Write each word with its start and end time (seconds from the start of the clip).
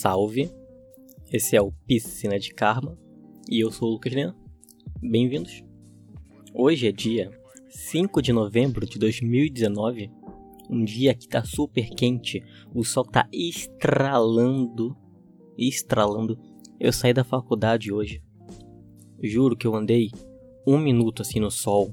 Salve! 0.00 0.50
Esse 1.30 1.56
é 1.56 1.60
o 1.60 1.72
Piscina 1.86 2.38
de 2.38 2.54
Karma 2.54 2.96
e 3.50 3.60
eu 3.60 3.70
sou 3.70 3.86
o 3.86 3.92
Lucas 3.92 4.14
Leão. 4.14 4.34
Bem-vindos! 4.98 5.62
Hoje 6.54 6.88
é 6.88 6.90
dia 6.90 7.30
5 7.68 8.22
de 8.22 8.32
novembro 8.32 8.86
de 8.86 8.98
2019, 8.98 10.10
um 10.70 10.82
dia 10.82 11.14
que 11.14 11.28
tá 11.28 11.44
super 11.44 11.86
quente, 11.90 12.42
o 12.74 12.82
sol 12.82 13.04
tá 13.04 13.28
estralando, 13.30 14.96
estralando. 15.58 16.40
Eu 16.80 16.94
saí 16.94 17.12
da 17.12 17.22
faculdade 17.22 17.92
hoje, 17.92 18.22
juro 19.22 19.54
que 19.54 19.66
eu 19.66 19.74
andei 19.74 20.10
um 20.66 20.78
minuto 20.78 21.20
assim 21.20 21.40
no 21.40 21.50
sol, 21.50 21.92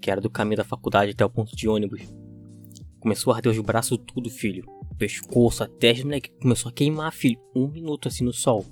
que 0.00 0.12
era 0.12 0.20
do 0.20 0.30
caminho 0.30 0.58
da 0.58 0.64
faculdade 0.64 1.10
até 1.10 1.24
o 1.24 1.30
ponto 1.30 1.56
de 1.56 1.68
ônibus. 1.68 2.02
Começou 3.00 3.32
a 3.32 3.36
arder 3.38 3.50
os 3.50 3.58
braços 3.58 3.98
tudo, 4.06 4.30
filho 4.30 4.73
pescoço, 4.94 5.62
a 5.62 5.68
testa, 5.68 6.04
moleque, 6.04 6.30
começou 6.40 6.70
a 6.70 6.72
queimar, 6.72 7.12
filho. 7.12 7.40
Um 7.54 7.68
minuto 7.68 8.08
assim 8.08 8.24
no 8.24 8.32
sol. 8.32 8.64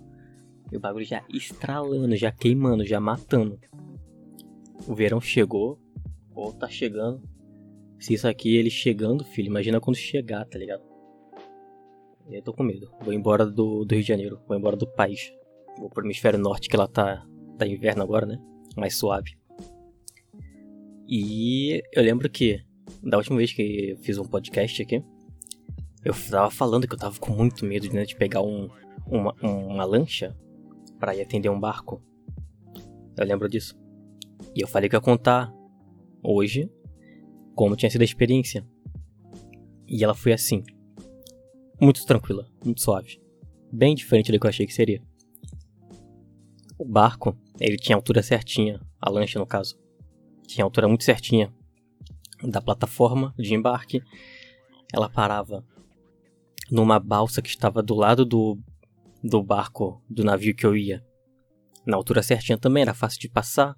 E 0.71 0.77
o 0.77 0.80
bagulho 0.80 1.05
já 1.05 1.25
estralando, 1.33 2.17
já 2.17 2.33
queimando, 2.33 2.85
já 2.85 2.99
matando. 2.99 3.59
O 4.87 4.95
verão 4.95 5.21
chegou, 5.21 5.79
ou 6.35 6.53
tá 6.53 6.69
chegando. 6.69 7.23
Se 7.99 8.15
isso 8.15 8.27
aqui 8.27 8.57
ele 8.57 8.71
chegando, 8.71 9.25
filho, 9.25 9.47
imagina 9.47 9.80
quando 9.80 9.97
chegar, 9.97 10.45
tá 10.47 10.59
ligado? 10.59 10.83
Eu 12.30 12.43
tô 12.43 12.52
com 12.52 12.63
medo. 12.63 12.91
Vou 13.02 13.13
embora 13.13 13.45
do, 13.45 13.85
do 13.85 13.95
Rio 13.95 14.02
de 14.02 14.09
Janeiro, 14.09 14.41
vou 14.47 14.57
embora 14.57 14.77
do 14.77 14.87
país. 14.87 15.33
Vou 15.79 15.91
pro 15.91 16.05
hemisfério 16.05 16.39
norte, 16.39 16.69
que 16.69 16.77
lá 16.77 16.87
tá, 16.87 17.27
tá 17.59 17.66
inverno 17.66 18.02
agora, 18.02 18.27
né? 18.27 18.39
Mais 18.77 18.97
suave. 18.97 19.37
E 21.07 21.83
eu 21.93 22.02
lembro 22.02 22.29
que, 22.30 22.61
da 23.02 23.19
última 23.19 23.37
vez 23.37 23.52
que 23.52 23.91
eu 23.91 23.99
fiz 23.99 24.19
um 24.19 24.25
podcast 24.25 24.83
aqui, 24.83 25.02
eu 26.05 26.15
tava 26.30 26.51
falando 26.51 26.87
que 26.87 26.95
eu 26.95 26.98
tava 26.98 27.19
com 27.19 27.33
muito 27.33 27.65
medo 27.65 27.92
né, 27.92 28.05
de 28.05 28.16
pegar 28.16 28.43
um, 28.43 28.69
uma, 29.06 29.34
uma 29.41 29.84
lancha 29.84 30.37
para 30.99 31.15
ir 31.15 31.23
atender 31.23 31.49
um 31.49 31.59
barco. 31.59 32.02
Eu 33.16 33.27
lembro 33.27 33.49
disso. 33.49 33.79
E 34.54 34.60
eu 34.60 34.68
falei 34.68 34.88
que 34.88 34.96
ia 34.96 35.01
contar 35.01 35.52
hoje 36.23 36.71
como 37.54 37.77
tinha 37.77 37.90
sido 37.90 38.02
a 38.02 38.04
experiência. 38.04 38.66
E 39.87 40.02
ela 40.02 40.15
foi 40.15 40.32
assim. 40.32 40.65
Muito 41.80 42.05
tranquila, 42.05 42.49
muito 42.65 42.80
suave. 42.80 43.21
Bem 43.73 43.95
diferente 43.95 44.30
do 44.32 44.38
que 44.38 44.46
eu 44.46 44.51
achei 44.51 44.66
que 44.66 44.74
seria. 44.74 45.02
O 46.79 46.84
barco, 46.84 47.37
ele 47.60 47.77
tinha 47.77 47.95
altura 47.95 48.23
certinha, 48.23 48.80
a 49.01 49.09
lancha 49.09 49.38
no 49.38 49.46
caso. 49.46 49.79
Tinha 50.46 50.65
altura 50.65 50.88
muito 50.88 51.05
certinha 51.05 51.52
da 52.43 52.60
plataforma 52.60 53.32
de 53.38 53.55
embarque. 53.55 54.02
Ela 54.93 55.09
parava 55.09 55.65
numa 56.71 56.99
balsa 56.99 57.43
que 57.43 57.49
estava 57.49 57.82
do 57.82 57.95
lado 57.95 58.24
do, 58.24 58.59
do 59.23 59.43
barco, 59.43 60.02
do 60.09 60.24
navio 60.24 60.55
que 60.55 60.66
eu 60.66 60.77
ia. 60.77 61.05
Na 61.85 61.96
altura 61.96 62.23
certinha 62.23 62.57
também, 62.57 62.82
era 62.82 62.95
fácil 62.95 63.21
de 63.21 63.29
passar. 63.29 63.77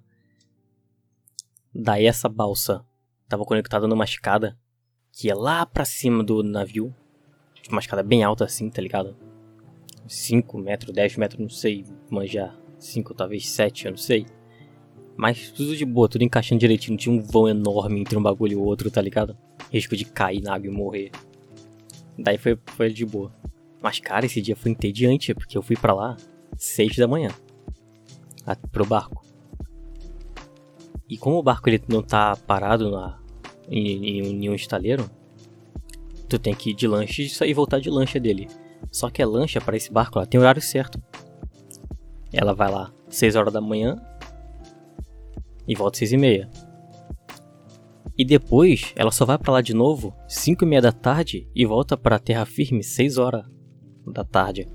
Daí 1.73 2.05
essa 2.05 2.29
balsa 2.29 2.85
estava 3.23 3.43
conectada 3.43 3.87
numa 3.87 4.05
escada 4.05 4.57
que 5.11 5.27
ia 5.27 5.35
lá 5.35 5.65
pra 5.65 5.85
cima 5.85 6.23
do 6.23 6.43
navio. 6.43 6.93
Uma 7.69 7.79
escada 7.79 8.03
bem 8.03 8.23
alta 8.23 8.45
assim, 8.45 8.69
tá 8.69 8.81
ligado? 8.81 9.17
5 10.07 10.57
metros, 10.59 10.93
10 10.93 11.17
metros, 11.17 11.41
não 11.41 11.49
sei, 11.49 11.83
manjar. 12.09 12.55
5, 12.77 13.13
talvez 13.15 13.49
7, 13.49 13.85
eu 13.85 13.91
não 13.91 13.97
sei. 13.97 14.25
Mas 15.17 15.49
tudo 15.49 15.75
de 15.75 15.85
boa, 15.85 16.09
tudo 16.09 16.23
encaixando 16.23 16.59
direitinho. 16.59 16.97
Tinha 16.97 17.15
um 17.15 17.21
vão 17.21 17.47
enorme 17.47 18.01
entre 18.01 18.17
um 18.17 18.21
bagulho 18.21 18.53
e 18.53 18.55
o 18.55 18.63
outro, 18.63 18.91
tá 18.91 19.01
ligado? 19.01 19.37
Risco 19.71 19.95
de 19.95 20.05
cair 20.05 20.41
na 20.41 20.53
água 20.53 20.67
e 20.67 20.71
morrer. 20.71 21.11
Daí 22.17 22.37
foi, 22.37 22.57
foi 22.67 22.91
de 22.91 23.05
boa. 23.05 23.31
Mas, 23.81 23.99
cara, 23.99 24.25
esse 24.25 24.41
dia 24.41 24.55
foi 24.55 24.71
entediante, 24.71 25.33
porque 25.33 25.57
eu 25.57 25.61
fui 25.61 25.75
para 25.75 25.93
lá 25.93 26.17
6 26.57 26.95
da 26.97 27.07
manhã. 27.07 27.29
Pro 28.71 28.85
barco. 28.85 29.25
E 31.09 31.17
como 31.17 31.37
o 31.37 31.43
barco 31.43 31.69
ele 31.69 31.81
não 31.87 32.01
tá 32.01 32.35
parado 32.35 32.89
na, 32.89 33.19
em, 33.69 34.19
em, 34.19 34.45
em 34.45 34.49
um 34.49 34.55
estaleiro, 34.55 35.09
tu 36.27 36.39
tem 36.39 36.55
que 36.55 36.71
ir 36.71 36.73
de 36.73 36.87
lanche 36.87 37.23
e 37.23 37.29
sair 37.29 37.53
voltar 37.53 37.79
de 37.79 37.89
lancha 37.89 38.19
dele. 38.19 38.47
Só 38.91 39.09
que 39.09 39.21
a 39.21 39.27
lancha 39.27 39.61
para 39.61 39.77
esse 39.77 39.91
barco 39.91 40.17
ela 40.17 40.25
tem 40.25 40.39
horário 40.39 40.61
certo. 40.61 41.01
Ela 42.31 42.53
vai 42.53 42.71
lá 42.71 42.91
6 43.09 43.35
horas 43.35 43.53
da 43.53 43.61
manhã 43.61 44.01
e 45.67 45.75
volta 45.75 45.97
6 45.97 46.13
e 46.13 46.17
meia. 46.17 46.49
E 48.17 48.23
depois 48.23 48.93
ela 48.95 49.11
só 49.11 49.25
vai 49.25 49.37
para 49.37 49.53
lá 49.53 49.61
de 49.61 49.73
novo 49.73 50.15
5 50.27 50.63
e 50.63 50.67
meia 50.67 50.81
da 50.81 50.91
tarde 50.91 51.49
e 51.53 51.65
volta 51.65 51.97
para 51.97 52.17
terra 52.17 52.45
firme 52.45 52.83
6 52.83 53.17
horas 53.17 53.45
da 54.07 54.23
tarde. 54.23 54.67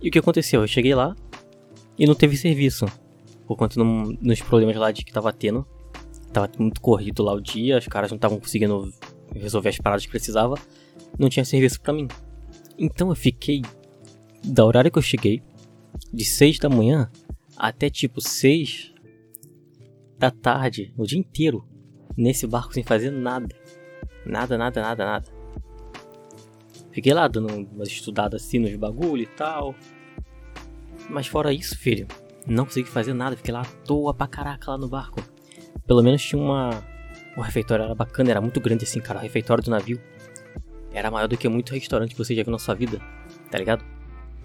E 0.00 0.08
o 0.08 0.10
que 0.10 0.18
aconteceu? 0.18 0.60
Eu 0.60 0.68
cheguei 0.68 0.94
lá 0.94 1.16
e 1.98 2.06
não 2.06 2.14
teve 2.14 2.36
serviço. 2.36 2.86
Por 3.46 3.56
conta 3.56 3.78
não, 3.78 4.16
nos 4.20 4.40
problemas 4.40 4.76
lá 4.76 4.92
de 4.92 5.04
que 5.04 5.12
tava 5.12 5.32
tendo. 5.32 5.66
Tava 6.32 6.50
muito 6.58 6.80
corrido 6.80 7.22
lá 7.22 7.34
o 7.34 7.40
dia, 7.40 7.78
os 7.78 7.86
caras 7.86 8.10
não 8.10 8.16
estavam 8.16 8.40
conseguindo 8.40 8.92
resolver 9.34 9.68
as 9.68 9.78
paradas 9.78 10.04
que 10.04 10.10
precisava. 10.10 10.54
Não 11.18 11.28
tinha 11.28 11.44
serviço 11.44 11.80
para 11.80 11.92
mim. 11.92 12.08
Então 12.78 13.08
eu 13.10 13.14
fiquei 13.14 13.62
da 14.44 14.64
horário 14.64 14.90
que 14.90 14.98
eu 14.98 15.02
cheguei, 15.02 15.42
de 16.12 16.24
6 16.24 16.58
da 16.58 16.68
manhã 16.68 17.10
até 17.56 17.88
tipo 17.90 18.20
6 18.20 18.91
da 20.22 20.30
tarde, 20.30 20.94
o 20.96 21.04
dia 21.04 21.18
inteiro, 21.18 21.66
nesse 22.16 22.46
barco 22.46 22.72
sem 22.72 22.84
fazer 22.84 23.10
nada. 23.10 23.52
Nada, 24.24 24.56
nada, 24.56 24.80
nada, 24.80 25.04
nada. 25.04 25.28
Fiquei 26.92 27.12
lá 27.12 27.26
dando 27.26 27.52
umas 27.52 27.88
estudadas 27.88 28.44
assim 28.44 28.60
nos 28.60 28.72
bagulho 28.76 29.22
e 29.22 29.26
tal. 29.26 29.74
Mas 31.10 31.26
fora 31.26 31.52
isso, 31.52 31.76
filho, 31.76 32.06
não 32.46 32.64
consegui 32.64 32.88
fazer 32.88 33.12
nada. 33.14 33.36
Fiquei 33.36 33.52
lá 33.52 33.62
à 33.62 33.64
toa 33.84 34.14
pra 34.14 34.28
caraca 34.28 34.70
lá 34.70 34.78
no 34.78 34.88
barco. 34.88 35.20
Pelo 35.88 36.04
menos 36.04 36.22
tinha 36.22 36.40
uma. 36.40 36.70
O 37.36 37.40
refeitório 37.40 37.84
era 37.84 37.94
bacana, 37.94 38.30
era 38.30 38.40
muito 38.40 38.60
grande 38.60 38.84
assim, 38.84 39.00
cara. 39.00 39.18
O 39.18 39.22
refeitório 39.22 39.64
do 39.64 39.72
navio 39.72 40.00
era 40.92 41.10
maior 41.10 41.26
do 41.26 41.36
que 41.36 41.48
muito 41.48 41.74
restaurante 41.74 42.12
que 42.12 42.18
você 42.18 42.32
já 42.32 42.44
viu 42.44 42.52
na 42.52 42.60
sua 42.60 42.74
vida, 42.74 43.00
tá 43.50 43.58
ligado? 43.58 43.84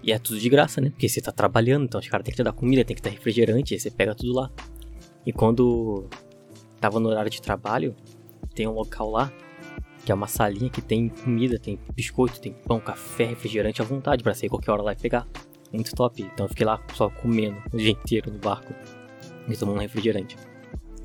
E 0.02 0.10
é 0.10 0.18
tudo 0.18 0.40
de 0.40 0.48
graça, 0.48 0.80
né? 0.80 0.90
Porque 0.90 1.08
você 1.08 1.20
tá 1.20 1.30
trabalhando, 1.30 1.84
então 1.84 2.00
os 2.00 2.08
caras 2.08 2.24
tem 2.24 2.32
que 2.32 2.36
te 2.36 2.42
dar 2.42 2.52
comida, 2.52 2.84
tem 2.84 2.96
que 2.96 3.02
dar 3.02 3.10
refrigerante, 3.10 3.74
aí 3.74 3.80
você 3.80 3.92
pega 3.92 4.12
tudo 4.12 4.32
lá. 4.32 4.50
E 5.28 5.32
quando 5.32 6.08
tava 6.80 6.98
no 6.98 7.10
horário 7.10 7.30
de 7.30 7.42
trabalho, 7.42 7.94
tem 8.54 8.66
um 8.66 8.72
local 8.72 9.10
lá 9.10 9.30
que 10.02 10.10
é 10.10 10.14
uma 10.14 10.26
salinha 10.26 10.70
que 10.70 10.80
tem 10.80 11.10
comida, 11.10 11.58
tem 11.58 11.78
biscoito, 11.94 12.40
tem 12.40 12.54
pão, 12.54 12.80
café, 12.80 13.26
refrigerante 13.26 13.82
à 13.82 13.84
vontade 13.84 14.22
para 14.22 14.32
sair 14.32 14.48
qualquer 14.48 14.70
hora 14.70 14.80
lá 14.80 14.94
e 14.94 14.96
pegar. 14.96 15.28
Muito 15.70 15.94
top. 15.94 16.22
Então 16.22 16.46
eu 16.46 16.48
fiquei 16.48 16.64
lá 16.64 16.82
só 16.94 17.10
comendo 17.10 17.58
o 17.70 17.76
dia 17.76 17.90
inteiro 17.90 18.32
no 18.32 18.38
barco 18.38 18.72
e 19.46 19.54
tomando 19.54 19.80
refrigerante. 19.80 20.34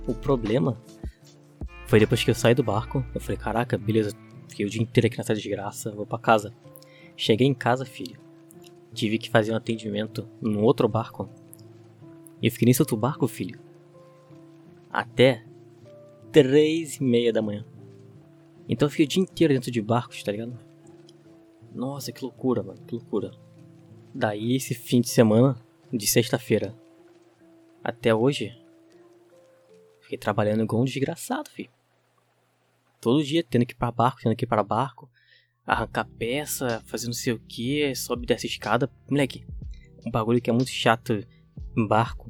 O 0.08 0.14
problema 0.14 0.82
foi 1.86 2.00
depois 2.00 2.24
que 2.24 2.32
eu 2.32 2.36
saí 2.36 2.56
do 2.56 2.64
barco, 2.64 3.06
eu 3.14 3.20
falei, 3.20 3.36
caraca, 3.36 3.78
beleza, 3.78 4.16
fiquei 4.48 4.66
o 4.66 4.70
dia 4.70 4.82
inteiro 4.82 5.08
aqui 5.08 5.18
nessa 5.18 5.36
desgraça, 5.36 5.92
vou 5.92 6.06
para 6.06 6.18
casa. 6.18 6.54
Cheguei 7.18 7.46
em 7.46 7.54
casa, 7.54 7.84
filho. 7.84 8.18
Tive 8.94 9.18
que 9.18 9.30
fazer 9.30 9.52
um 9.52 9.58
atendimento 9.58 10.30
num 10.42 10.64
outro 10.64 10.88
barco. 10.88 11.28
E 12.42 12.48
eu 12.48 12.52
fiquei 12.54 12.66
nesse 12.66 12.82
outro 12.82 12.96
barco, 12.96 13.28
filho 13.28 13.60
até 14.94 15.44
três 16.32 16.98
e 16.98 17.04
meia 17.04 17.34
da 17.34 17.42
manhã. 17.42 17.66
Então 18.70 18.86
eu 18.86 18.92
fiquei 18.92 19.06
o 19.06 19.10
dia 19.10 19.24
inteiro 19.24 19.54
dentro 19.54 19.72
de 19.72 19.82
barcos, 19.82 20.22
tá 20.22 20.32
ligado? 20.32 20.58
Nossa, 21.74 22.12
que 22.12 22.22
loucura, 22.24 22.62
mano, 22.62 22.80
que 22.86 22.94
loucura. 22.94 23.32
Daí 24.14 24.56
esse 24.56 24.76
fim 24.76 25.02
de 25.02 25.10
semana, 25.10 25.56
de 25.92 26.06
sexta-feira 26.06 26.78
até 27.84 28.14
hoje, 28.14 28.56
fiquei 30.02 30.18
trabalhando 30.18 30.64
igual 30.64 30.84
um 30.84 30.86
desgraçado, 30.86 31.50
filho. 31.50 31.72
Todo 33.02 33.24
dia 33.24 33.44
tendo 33.44 33.66
que 33.66 33.74
ir 33.74 33.78
pra 33.78 33.92
barco, 33.92 34.22
tendo 34.22 34.36
que 34.36 34.46
ir 34.46 34.48
para 34.48 34.64
barco, 34.64 35.10
arrancar 35.66 36.08
peça, 36.18 36.82
fazer 36.86 37.08
não 37.08 37.14
sei 37.14 37.34
o 37.34 37.40
que, 37.40 37.94
sobe 37.96 38.28
dessa 38.28 38.46
escada. 38.46 38.90
Moleque, 39.10 39.46
um 40.06 40.12
bagulho 40.12 40.40
que 40.40 40.50
é 40.50 40.54
muito 40.54 40.70
chato 40.70 41.26
em 41.76 41.88
barco 41.88 42.30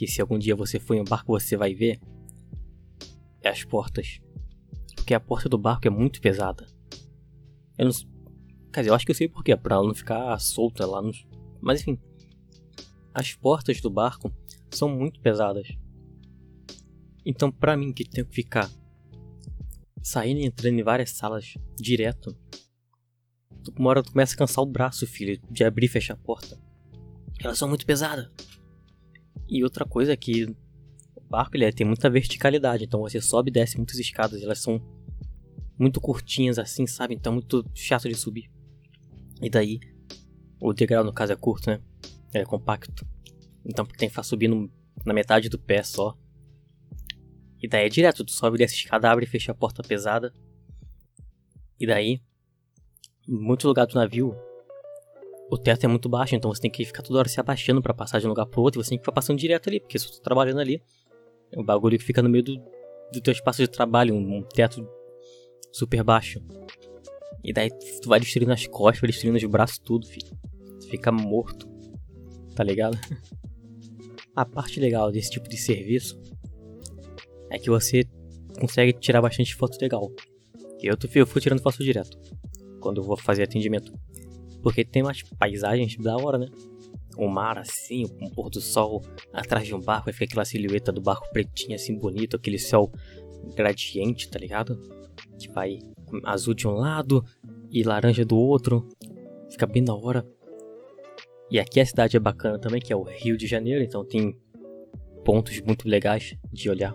que 0.00 0.06
se 0.06 0.18
algum 0.18 0.38
dia 0.38 0.56
você 0.56 0.80
for 0.80 0.94
em 0.94 1.00
um 1.02 1.04
barco 1.04 1.38
você 1.38 1.58
vai 1.58 1.74
ver 1.74 2.00
é 3.42 3.50
as 3.50 3.64
portas. 3.64 4.18
Porque 4.96 5.12
a 5.12 5.20
porta 5.20 5.46
do 5.46 5.58
barco 5.58 5.86
é 5.86 5.90
muito 5.90 6.22
pesada. 6.22 6.66
Eu 7.76 7.86
não. 7.86 7.92
Quer 8.72 8.80
dizer, 8.80 8.90
eu 8.90 8.94
acho 8.94 9.04
que 9.04 9.10
eu 9.10 9.14
sei 9.14 9.28
porquê, 9.28 9.54
pra 9.54 9.74
ela 9.76 9.86
não 9.86 9.94
ficar 9.94 10.38
solta 10.38 10.86
lá 10.86 11.02
no. 11.02 11.12
Mas 11.60 11.82
enfim. 11.82 11.98
As 13.12 13.34
portas 13.34 13.78
do 13.82 13.90
barco 13.90 14.32
são 14.70 14.88
muito 14.88 15.20
pesadas. 15.20 15.68
Então, 17.26 17.52
pra 17.52 17.76
mim, 17.76 17.92
que 17.92 18.08
tenho 18.08 18.26
que 18.26 18.34
ficar 18.34 18.70
saindo 20.02 20.40
e 20.40 20.46
entrando 20.46 20.78
em 20.78 20.82
várias 20.82 21.10
salas 21.10 21.58
direto, 21.78 22.34
uma 23.78 23.90
hora 23.90 24.02
tu 24.02 24.12
começa 24.12 24.34
a 24.34 24.38
cansar 24.38 24.64
o 24.64 24.66
braço, 24.66 25.06
filho, 25.06 25.38
de 25.50 25.62
abrir 25.62 25.86
e 25.86 25.90
fechar 25.90 26.14
a 26.14 26.16
porta. 26.16 26.58
Elas 27.38 27.58
são 27.58 27.68
muito 27.68 27.84
pesadas. 27.84 28.30
E 29.50 29.64
outra 29.64 29.84
coisa 29.84 30.12
é 30.12 30.16
que 30.16 30.44
o 31.16 31.20
barco 31.28 31.56
ele 31.56 31.72
tem 31.72 31.84
muita 31.84 32.08
verticalidade, 32.08 32.84
então 32.84 33.00
você 33.00 33.20
sobe 33.20 33.50
e 33.50 33.52
desce 33.52 33.76
muitas 33.76 33.98
escadas, 33.98 34.40
elas 34.40 34.60
são 34.60 34.80
muito 35.76 36.00
curtinhas 36.00 36.56
assim, 36.56 36.86
sabe? 36.86 37.14
Então 37.14 37.32
é 37.32 37.34
muito 37.34 37.68
chato 37.74 38.08
de 38.08 38.14
subir. 38.14 38.48
E 39.42 39.50
daí, 39.50 39.80
o 40.60 40.72
degrau 40.72 41.02
no 41.02 41.12
caso 41.12 41.32
é 41.32 41.36
curto, 41.36 41.68
né? 41.68 41.80
É 42.32 42.44
compacto. 42.44 43.04
Então 43.64 43.84
tem 43.84 44.08
que 44.08 44.10
ficar 44.10 44.22
subindo 44.22 44.70
na 45.04 45.12
metade 45.12 45.48
do 45.48 45.58
pé 45.58 45.82
só. 45.82 46.16
E 47.60 47.66
daí 47.66 47.86
é 47.86 47.88
direto, 47.88 48.24
tu 48.24 48.30
sobe 48.30 48.56
dessa 48.56 48.74
escada, 48.74 49.10
abre 49.10 49.24
e 49.24 49.28
fecha 49.28 49.50
a 49.50 49.54
porta 49.54 49.82
pesada. 49.82 50.32
E 51.78 51.86
daí, 51.86 52.20
em 53.28 53.34
muitos 53.34 53.64
lugares 53.64 53.92
do 53.92 53.98
navio, 53.98 54.36
o 55.50 55.58
teto 55.58 55.84
é 55.84 55.88
muito 55.88 56.08
baixo, 56.08 56.36
então 56.36 56.52
você 56.52 56.60
tem 56.60 56.70
que 56.70 56.84
ficar 56.84 57.02
toda 57.02 57.18
hora 57.18 57.28
se 57.28 57.40
abaixando 57.40 57.82
para 57.82 57.92
passar 57.92 58.20
de 58.20 58.26
um 58.26 58.28
lugar 58.28 58.46
pro 58.46 58.62
outro 58.62 58.80
e 58.80 58.84
você 58.84 58.90
tem 58.90 58.98
que 58.98 59.02
ficar 59.02 59.12
passando 59.12 59.38
direto 59.38 59.68
ali, 59.68 59.80
porque 59.80 59.98
se 59.98 60.06
você 60.06 60.18
tá 60.18 60.22
trabalhando 60.22 60.60
ali, 60.60 60.80
é 61.50 61.58
um 61.58 61.64
bagulho 61.64 61.98
que 61.98 62.04
fica 62.04 62.22
no 62.22 62.28
meio 62.28 62.44
do, 62.44 62.56
do 63.12 63.20
teu 63.20 63.32
espaço 63.32 63.60
de 63.60 63.68
trabalho, 63.68 64.14
um, 64.14 64.38
um 64.38 64.42
teto 64.42 64.88
super 65.72 66.04
baixo. 66.04 66.40
E 67.42 67.52
daí 67.52 67.70
tu 68.00 68.08
vai 68.08 68.20
destruindo 68.20 68.52
as 68.52 68.66
costas, 68.66 69.00
vai 69.00 69.10
destruindo 69.10 69.36
os 69.36 69.44
braços, 69.44 69.78
tudo, 69.78 70.06
filho. 70.06 70.38
Tu 70.80 70.88
fica 70.88 71.10
morto. 71.10 71.68
Tá 72.54 72.62
ligado? 72.62 72.98
A 74.36 74.44
parte 74.44 74.78
legal 74.78 75.10
desse 75.10 75.30
tipo 75.30 75.48
de 75.48 75.56
serviço 75.56 76.20
é 77.50 77.58
que 77.58 77.68
você 77.68 78.04
consegue 78.60 78.92
tirar 78.92 79.20
bastante 79.20 79.54
foto 79.54 79.76
legal. 79.80 80.12
Eu, 80.80 80.96
tô, 80.96 81.08
eu 81.14 81.26
fui 81.26 81.40
tirando 81.40 81.62
foto 81.62 81.82
direto 81.82 82.16
quando 82.80 83.00
eu 83.00 83.04
vou 83.04 83.16
fazer 83.16 83.42
atendimento. 83.42 83.92
Porque 84.62 84.84
tem 84.84 85.02
umas 85.02 85.22
paisagens 85.22 85.96
da 85.96 86.16
hora, 86.16 86.38
né? 86.38 86.46
O 87.16 87.28
mar 87.28 87.58
assim, 87.58 88.06
um 88.20 88.30
pôr 88.30 88.50
do 88.50 88.60
sol 88.60 89.02
atrás 89.32 89.66
de 89.66 89.74
um 89.74 89.80
barco, 89.80 90.08
aí 90.08 90.12
fica 90.12 90.26
aquela 90.26 90.44
silhueta 90.44 90.92
do 90.92 91.00
barco 91.00 91.30
pretinha 91.32 91.76
assim 91.76 91.98
bonito, 91.98 92.36
aquele 92.36 92.58
céu 92.58 92.90
gradiente, 93.54 94.28
tá 94.28 94.38
ligado? 94.38 94.80
Que 95.38 95.48
vai 95.48 95.78
azul 96.24 96.54
de 96.54 96.66
um 96.66 96.72
lado 96.72 97.24
e 97.70 97.82
laranja 97.82 98.24
do 98.24 98.36
outro. 98.36 98.88
Fica 99.50 99.66
bem 99.66 99.84
da 99.84 99.94
hora. 99.94 100.26
E 101.50 101.58
aqui 101.58 101.80
a 101.80 101.86
cidade 101.86 102.16
é 102.16 102.20
bacana 102.20 102.58
também, 102.58 102.80
que 102.80 102.92
é 102.92 102.96
o 102.96 103.02
Rio 103.02 103.36
de 103.36 103.46
Janeiro, 103.46 103.82
então 103.82 104.04
tem 104.04 104.38
pontos 105.24 105.60
muito 105.62 105.88
legais 105.88 106.36
de 106.52 106.70
olhar. 106.70 106.94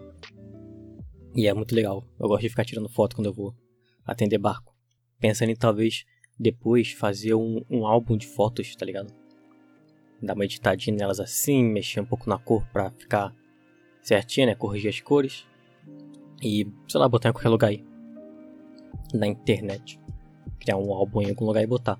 E 1.35 1.47
é 1.47 1.53
muito 1.53 1.75
legal. 1.75 2.07
Eu 2.17 2.29
gosto 2.29 2.43
de 2.43 2.49
ficar 2.49 2.63
tirando 2.63 2.87
foto 2.87 3.15
quando 3.15 3.25
eu 3.25 3.33
vou 3.33 3.53
atender 4.05 4.37
barco. 4.37 4.73
Pensando 5.19 5.49
em 5.49 5.55
talvez 5.55 6.05
depois 6.37 6.91
fazer 6.91 7.33
um, 7.33 7.63
um 7.69 7.85
álbum 7.85 8.17
de 8.17 8.27
fotos, 8.27 8.75
tá 8.75 8.85
ligado? 8.85 9.13
Dar 10.21 10.33
uma 10.33 10.45
editadinha 10.45 10.95
nelas 10.95 11.19
assim, 11.19 11.63
mexer 11.63 12.01
um 12.01 12.05
pouco 12.05 12.29
na 12.29 12.37
cor 12.37 12.65
pra 12.71 12.91
ficar 12.91 13.33
certinha, 14.01 14.47
né? 14.47 14.55
Corrigir 14.55 14.89
as 14.89 14.99
cores. 14.99 15.45
E, 16.41 16.67
sei 16.87 16.99
lá, 16.99 17.07
botar 17.07 17.29
em 17.29 17.33
qualquer 17.33 17.49
lugar 17.49 17.69
aí. 17.69 17.85
Na 19.13 19.27
internet. 19.27 19.99
Criar 20.59 20.77
um 20.77 20.91
álbum 20.93 21.21
em 21.21 21.29
algum 21.29 21.45
lugar 21.45 21.63
e 21.63 21.67
botar. 21.67 21.97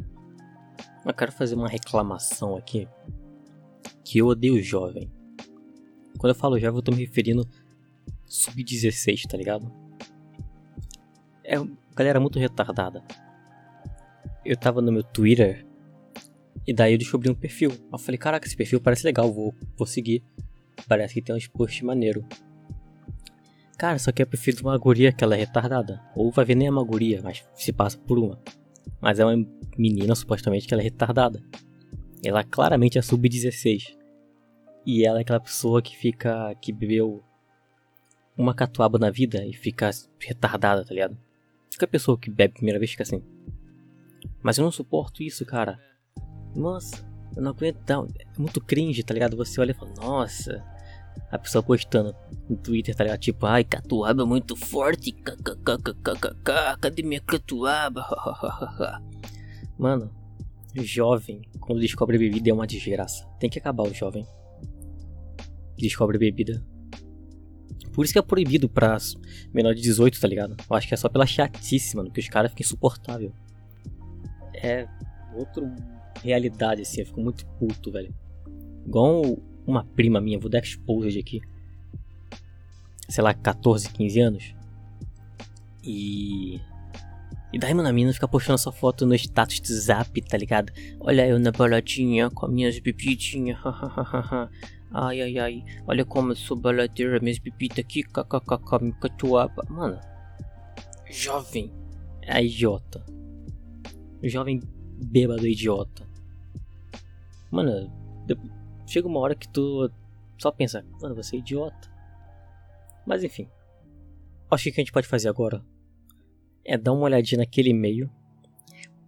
Eu 1.06 1.14
quero 1.14 1.32
fazer 1.32 1.56
uma 1.56 1.68
reclamação 1.68 2.56
aqui. 2.56 2.88
Que 4.04 4.20
eu 4.20 4.28
odeio 4.28 4.62
jovem. 4.62 5.12
Quando 6.18 6.34
eu 6.34 6.40
falo 6.40 6.60
jovem, 6.60 6.78
eu 6.78 6.84
tô 6.84 6.92
me 6.92 7.06
referindo 7.06 7.48
sub-16, 8.26 9.28
tá 9.28 9.38
ligado? 9.38 9.72
É 11.44 11.56
galera 11.96 12.20
muito 12.20 12.40
retardada 12.40 13.04
eu 14.46 14.56
tava 14.56 14.82
no 14.82 14.92
meu 14.92 15.04
Twitter 15.04 15.66
e 16.68 16.74
daí 16.74 16.94
eu 16.94 16.98
descobri 16.98 17.30
um 17.30 17.36
perfil. 17.36 17.72
Eu 17.92 17.98
falei, 17.98 18.18
caraca, 18.18 18.48
esse 18.48 18.56
perfil 18.56 18.82
parece 18.82 19.06
legal, 19.06 19.32
vou, 19.32 19.54
vou 19.78 19.86
seguir. 19.86 20.24
Parece 20.88 21.16
que 21.16 21.22
tem 21.22 21.36
uns 21.36 21.48
posts 21.48 21.82
maneiro. 21.82 22.26
Cara, 23.78 24.00
só 24.00 24.12
que 24.12 24.22
é 24.22 24.26
perfil 24.26 24.56
de 24.56 24.62
uma 24.62 24.78
guria 24.78 25.12
que 25.12 25.24
ela 25.24 25.36
é 25.36 25.40
retardada. 25.40 26.02
Ou 26.16 26.32
vai 26.32 26.46
ver 26.46 26.56
nem 26.56 26.70
uma 26.70 26.84
guria, 26.84 27.22
mas 27.22 27.46
se 27.54 27.72
passa 27.74 27.98
por 27.98 28.18
uma. 28.18 28.42
Mas 29.02 29.20
é 29.20 29.26
uma 29.26 29.46
menina, 29.78 30.16
supostamente, 30.16 30.68
que 30.68 30.74
ela 30.74 30.82
é 30.82 30.86
retardada. 30.86 31.44
Ela 32.24 32.44
claramente 32.44 32.98
é 32.98 33.02
sub-16. 33.02 33.96
E 34.86 35.06
ela 35.06 35.20
é 35.20 35.22
aquela 35.22 35.40
pessoa 35.40 35.82
que 35.82 35.96
fica. 35.96 36.56
que 36.56 36.72
bebeu 36.72 37.24
uma 38.38 38.54
catuaba 38.54 38.98
na 38.98 39.10
vida 39.10 39.46
e 39.46 39.54
fica 39.54 39.90
retardada, 40.20 40.84
tá 40.84 40.94
ligado? 40.94 41.18
Fica 41.72 41.86
a 41.86 41.90
pessoa 41.90 42.18
que 42.18 42.30
bebe 42.30 42.52
a 42.52 42.56
primeira 42.56 42.80
vez 42.80 42.92
fica 42.92 43.04
assim. 43.04 43.24
Mas 44.46 44.60
eu 44.60 44.64
não 44.64 44.72
suporto 44.72 45.24
isso, 45.24 45.44
cara. 45.44 45.80
Nossa, 46.56 47.04
eu 47.36 47.42
não 47.42 47.50
aguento. 47.50 47.80
Não, 47.90 48.06
é 48.06 48.40
muito 48.40 48.62
cringe, 48.62 49.02
tá 49.02 49.12
ligado? 49.12 49.36
Você 49.38 49.60
olha 49.60 49.72
e 49.72 49.74
fala, 49.74 49.92
nossa. 49.96 50.64
A 51.32 51.40
pessoa 51.40 51.64
postando 51.64 52.16
no 52.48 52.56
Twitter, 52.56 52.94
tá 52.94 53.04
ligado? 53.04 53.22
Tipo, 53.22 53.48
ai, 53.48 53.64
catuaba 53.64 54.22
é 54.22 54.26
muito 54.26 54.56
forte. 54.56 55.14
KKKKKK, 55.14 56.78
cadê 56.80 57.02
minha 57.02 57.20
catuaba? 57.22 58.06
Mano, 59.80 60.12
jovem, 60.76 61.42
quando 61.60 61.82
descobre 61.82 62.20
bebida 62.20 62.52
é 62.52 62.54
uma 62.54 62.68
desgraça. 62.68 63.26
Tem 63.40 63.50
que 63.50 63.58
acabar 63.58 63.82
o 63.82 63.96
jovem. 63.96 64.28
Descobre 65.76 66.20
bebida. 66.20 66.64
Por 67.92 68.06
isso 68.06 68.14
que 68.14 68.20
é 68.20 68.22
proibido 68.22 68.70
pra 68.70 68.96
menor 69.52 69.74
de 69.74 69.82
18, 69.82 70.22
tá 70.22 70.28
ligado? 70.28 70.56
Eu 70.70 70.76
acho 70.76 70.88
que 70.88 70.94
é 70.94 70.98
só 70.98 71.10
pela 71.10 71.26
mano, 71.96 72.12
que 72.12 72.20
os 72.20 72.30
caras 72.30 72.52
ficam 72.52 72.64
insuportáveis 72.64 73.32
é 74.62 74.88
outra 75.34 75.64
realidade, 76.24 76.82
assim. 76.82 77.02
Eu 77.02 77.08
fico 77.08 77.22
muito 77.22 77.46
puto, 77.60 77.92
velho. 77.92 78.14
Igual 78.86 79.38
uma 79.66 79.84
prima 79.84 80.22
minha, 80.22 80.40
vou 80.40 80.50
dar 80.50 80.60
exposed 80.60 81.20
aqui. 81.20 81.42
Sei 83.10 83.24
lá, 83.24 83.34
14, 83.34 83.90
15 83.90 84.20
anos. 84.20 84.56
E. 85.84 86.60
E 87.54 87.60
daí, 87.60 87.74
mano, 87.74 87.88
a 87.88 87.94
menina 87.94 88.12
fica 88.12 88.28
postando 88.28 88.56
essa 88.56 88.72
foto 88.72 89.06
no 89.06 89.16
status 89.16 89.62
de 89.62 89.74
zap, 89.74 90.22
tá 90.24 90.38
ligado? 90.38 90.74
Olha 91.00 91.26
eu 91.26 91.40
na 91.40 91.52
baladinha 91.52 92.30
com 92.30 92.46
as 92.46 92.52
minhas 92.52 92.80
bebidinhas. 92.80 93.58
ai, 94.92 95.22
ai, 95.22 95.38
ai. 95.38 95.64
Olha 95.88 96.04
como 96.04 96.32
eu 96.32 96.36
sou 96.36 96.58
baladeira, 96.58 97.20
minhas 97.22 97.40
bebidas 97.40 97.80
aqui. 97.80 98.04
Kkkk, 98.04 98.84
me 98.84 98.92
catuaba. 98.94 99.64
Mano. 99.70 100.00
Jovem. 101.10 101.72
É 102.24 102.44
idiota 102.44 103.06
jovem 104.30 104.62
bêbado 104.98 105.48
idiota. 105.48 106.08
Mano, 107.52 107.92
chega 108.88 109.08
uma 109.08 109.20
hora 109.20 109.36
que 109.36 109.48
tu 109.48 109.90
só 110.38 110.52
pensa, 110.52 110.86
mano, 111.02 111.16
você 111.16 111.38
é 111.38 111.40
idiota. 111.40 111.90
Mas 113.06 113.24
enfim. 113.24 113.48
Acho 114.50 114.66
que 114.66 114.70
o 114.70 114.74
que 114.74 114.82
a 114.82 114.84
gente 114.84 114.94
pode 114.94 115.08
fazer 115.08 115.30
agora 115.30 115.64
é 116.64 116.78
dar 116.78 116.94
uma 116.94 117.04
olhadinha 117.04 117.40
naquele 117.40 117.70
e-mail 117.70 118.10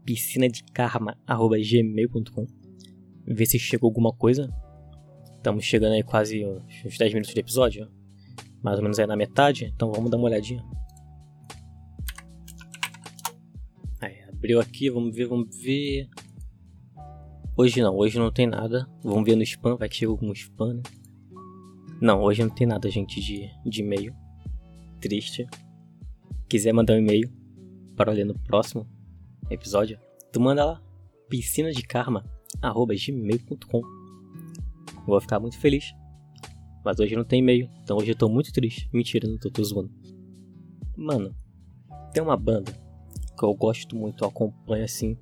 piscina 0.06 0.48
de 0.48 0.64
karma@gmail.com 0.64 2.48
ver 3.28 3.46
se 3.46 3.60
chegou 3.60 3.88
alguma 3.90 4.14
coisa. 4.14 4.50
Estamos 5.36 5.66
chegando 5.66 5.94
aí 5.94 6.04
quase 6.04 6.46
uns 6.46 6.98
10 6.98 7.14
minutos 7.14 7.34
de 7.34 7.40
episódio, 7.40 7.92
mais 8.64 8.78
ou 8.78 8.84
menos 8.84 8.98
aí 9.00 9.06
na 9.06 9.16
metade, 9.16 9.66
então 9.66 9.92
vamos 9.92 10.10
dar 10.10 10.18
uma 10.18 10.28
olhadinha. 10.28 10.64
Abriu 14.38 14.60
aqui, 14.60 14.88
vamos 14.88 15.16
ver, 15.16 15.26
vamos 15.26 15.58
ver. 15.58 16.08
Hoje 17.58 17.82
não, 17.82 17.96
hoje 17.98 18.20
não 18.20 18.32
tem 18.32 18.46
nada. 18.46 18.88
Vamos 19.04 19.26
ver 19.26 19.36
no 19.36 19.42
spam, 19.42 19.76
vai 19.76 19.90
que 19.90 19.96
chega 19.96 20.12
algum 20.12 20.32
spam, 20.32 20.76
né? 20.76 20.84
Não, 22.00 22.22
hoje 22.22 22.44
não 22.44 22.50
tem 22.54 22.68
nada, 22.68 22.88
gente, 22.88 23.20
de, 23.20 23.50
de 23.66 23.82
e-mail. 23.82 24.16
Triste. 25.02 25.48
Quiser 26.48 26.72
mandar 26.72 26.94
um 26.94 27.00
e-mail 27.00 27.34
para 27.96 28.12
ler 28.12 28.26
no 28.26 28.38
próximo 28.38 28.88
episódio, 29.50 30.00
tu 30.32 30.40
manda 30.40 30.64
lá 30.64 30.84
piscina 31.28 31.72
de 31.72 31.82
karma 31.82 32.24
gmail.com. 32.62 33.82
Vou 35.08 35.20
ficar 35.20 35.40
muito 35.40 35.58
feliz. 35.58 35.96
Mas 36.86 37.00
hoje 37.00 37.16
não 37.16 37.24
tem 37.24 37.40
e-mail, 37.40 37.68
então 37.82 37.98
hoje 37.98 38.12
eu 38.12 38.16
tô 38.16 38.30
muito 38.30 38.54
triste. 38.54 38.88
Mentira, 38.94 39.28
não 39.28 39.40
tô, 39.40 39.50
tô 39.50 39.64
zoando. 39.64 39.92
Mano, 40.96 41.36
tem 42.14 42.22
uma 42.22 42.38
banda 42.38 42.87
que 43.38 43.44
eu 43.44 43.54
gosto 43.54 43.96
muito, 43.96 44.24
eu 44.24 44.28
acompanho 44.28 44.84
assim 44.84 45.18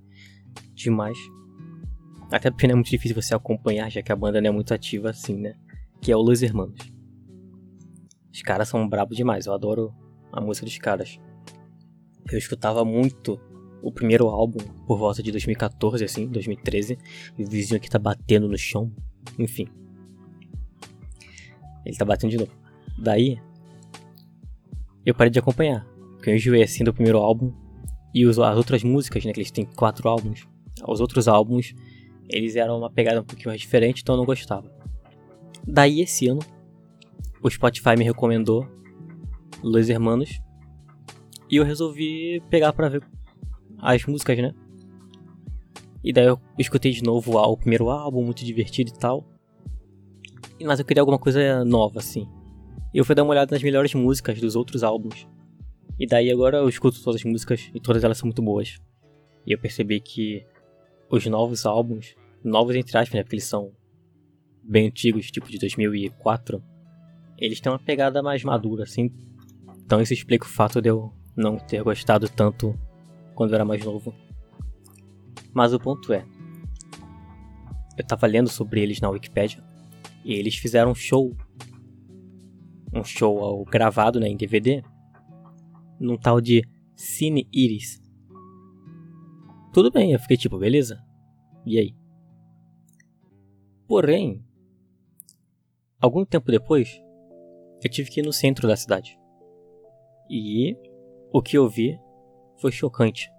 demais. 0.73 1.17
Até 2.31 2.49
porque 2.49 2.67
não 2.67 2.73
é 2.73 2.75
muito 2.75 2.89
difícil 2.89 3.21
você 3.21 3.35
acompanhar, 3.35 3.89
já 3.89 4.01
que 4.01 4.11
a 4.11 4.15
banda 4.15 4.41
não 4.41 4.49
é 4.49 4.51
muito 4.51 4.73
ativa 4.73 5.09
assim, 5.09 5.35
né? 5.37 5.55
Que 6.01 6.11
é 6.11 6.15
o 6.15 6.21
Los 6.21 6.41
Hermanos. 6.41 6.79
Os 8.33 8.41
caras 8.41 8.67
são 8.67 8.87
brabos 8.87 9.15
demais, 9.15 9.45
eu 9.45 9.53
adoro 9.53 9.93
a 10.31 10.41
música 10.41 10.65
dos 10.65 10.77
caras. 10.77 11.19
Eu 12.31 12.37
escutava 12.37 12.83
muito 12.83 13.39
o 13.81 13.91
primeiro 13.91 14.27
álbum 14.27 14.59
por 14.87 14.97
volta 14.97 15.21
de 15.21 15.31
2014, 15.31 16.03
assim, 16.03 16.27
2013. 16.27 16.97
E 17.37 17.43
o 17.43 17.47
vizinho 17.47 17.77
aqui 17.77 17.89
tá 17.89 17.99
batendo 17.99 18.47
no 18.47 18.57
chão. 18.57 18.91
Enfim. 19.37 19.67
Ele 21.85 21.95
tá 21.95 22.03
batendo 22.03 22.31
de 22.31 22.37
novo. 22.37 22.51
Daí, 22.97 23.39
eu 25.05 25.13
parei 25.13 25.29
de 25.29 25.37
acompanhar. 25.37 25.85
Porque 26.15 26.31
eu 26.31 26.35
enjoei 26.35 26.63
assim 26.63 26.83
do 26.83 26.93
primeiro 26.93 27.19
álbum. 27.19 27.53
E 28.15 28.23
as 28.23 28.37
outras 28.37 28.81
músicas, 28.81 29.25
né, 29.25 29.33
que 29.33 29.41
eles 29.41 29.51
têm 29.51 29.65
quatro 29.65 30.07
álbuns, 30.07 30.47
os 30.87 31.01
outros 31.01 31.27
álbuns, 31.27 31.75
eles 32.29 32.55
eram 32.55 32.77
uma 32.77 32.89
pegada 32.89 33.19
um 33.19 33.25
pouquinho 33.25 33.49
mais 33.49 33.59
diferente, 33.59 34.01
então 34.01 34.15
eu 34.15 34.19
não 34.19 34.25
gostava. 34.25 34.71
Daí 35.67 35.99
esse 35.99 36.29
ano, 36.29 36.39
o 37.43 37.49
Spotify 37.49 37.97
me 37.97 38.05
recomendou 38.05 38.65
Los 39.61 39.89
Hermanos, 39.89 40.39
e 41.51 41.57
eu 41.57 41.65
resolvi 41.65 42.41
pegar 42.49 42.71
pra 42.71 42.87
ver 42.87 43.03
as 43.79 44.05
músicas, 44.05 44.37
né? 44.37 44.55
E 46.01 46.13
daí 46.13 46.25
eu 46.25 46.39
escutei 46.57 46.93
de 46.93 47.03
novo 47.03 47.37
o 47.37 47.57
primeiro 47.57 47.89
álbum, 47.89 48.23
muito 48.23 48.45
divertido 48.45 48.91
e 48.91 48.97
tal. 48.97 49.25
Mas 50.63 50.79
eu 50.79 50.85
queria 50.85 51.01
alguma 51.01 51.19
coisa 51.19 51.65
nova, 51.65 51.99
assim. 51.99 52.27
Eu 52.93 53.03
fui 53.03 53.13
dar 53.13 53.23
uma 53.23 53.31
olhada 53.31 53.53
nas 53.53 53.61
melhores 53.61 53.93
músicas 53.93 54.39
dos 54.39 54.55
outros 54.55 54.83
álbuns. 54.83 55.27
E 55.99 56.05
daí 56.05 56.31
agora 56.31 56.57
eu 56.57 56.69
escuto 56.69 57.01
todas 57.01 57.21
as 57.21 57.23
músicas 57.23 57.69
e 57.73 57.79
todas 57.79 58.03
elas 58.03 58.17
são 58.17 58.27
muito 58.27 58.41
boas. 58.41 58.79
E 59.45 59.53
eu 59.53 59.59
percebi 59.59 59.99
que 59.99 60.45
os 61.09 61.25
novos 61.25 61.65
álbuns, 61.65 62.15
novos 62.43 62.75
entre 62.75 62.97
aspas, 62.97 63.15
né, 63.15 63.23
porque 63.23 63.35
eles 63.35 63.45
são 63.45 63.71
bem 64.63 64.87
antigos, 64.87 65.31
tipo 65.31 65.49
de 65.49 65.57
2004, 65.57 66.61
eles 67.37 67.61
têm 67.61 67.71
uma 67.71 67.79
pegada 67.79 68.21
mais 68.21 68.43
madura, 68.43 68.83
assim. 68.83 69.11
Então 69.85 70.01
isso 70.01 70.13
explica 70.13 70.45
o 70.45 70.49
fato 70.49 70.81
de 70.81 70.89
eu 70.89 71.13
não 71.35 71.57
ter 71.57 71.83
gostado 71.83 72.27
tanto 72.27 72.77
quando 73.33 73.51
eu 73.51 73.55
era 73.55 73.65
mais 73.65 73.83
novo. 73.83 74.13
Mas 75.53 75.73
o 75.73 75.79
ponto 75.79 76.11
é, 76.11 76.25
eu 77.97 78.05
tava 78.05 78.27
lendo 78.27 78.49
sobre 78.49 78.81
eles 78.81 78.99
na 78.99 79.09
Wikipedia 79.09 79.63
e 80.23 80.33
eles 80.33 80.55
fizeram 80.55 80.91
um 80.91 80.95
show, 80.95 81.35
um 82.93 83.03
show 83.03 83.63
gravado 83.65 84.19
né, 84.19 84.27
em 84.27 84.35
DVD, 84.35 84.83
num 85.99 86.17
tal 86.17 86.39
de 86.39 86.63
Cine 86.95 87.47
Iris. 87.51 88.01
Tudo 89.73 89.91
bem, 89.91 90.13
eu 90.13 90.19
fiquei 90.19 90.37
tipo, 90.37 90.57
beleza? 90.57 91.03
E 91.65 91.77
aí? 91.77 91.95
Porém, 93.87 94.43
algum 95.99 96.25
tempo 96.25 96.51
depois, 96.51 97.01
eu 97.83 97.89
tive 97.89 98.09
que 98.09 98.21
ir 98.21 98.23
no 98.23 98.31
centro 98.33 98.67
da 98.67 98.75
cidade. 98.75 99.19
E 100.29 100.75
o 101.31 101.41
que 101.41 101.57
eu 101.57 101.67
vi 101.67 101.99
foi 102.57 102.71
chocante. 102.71 103.29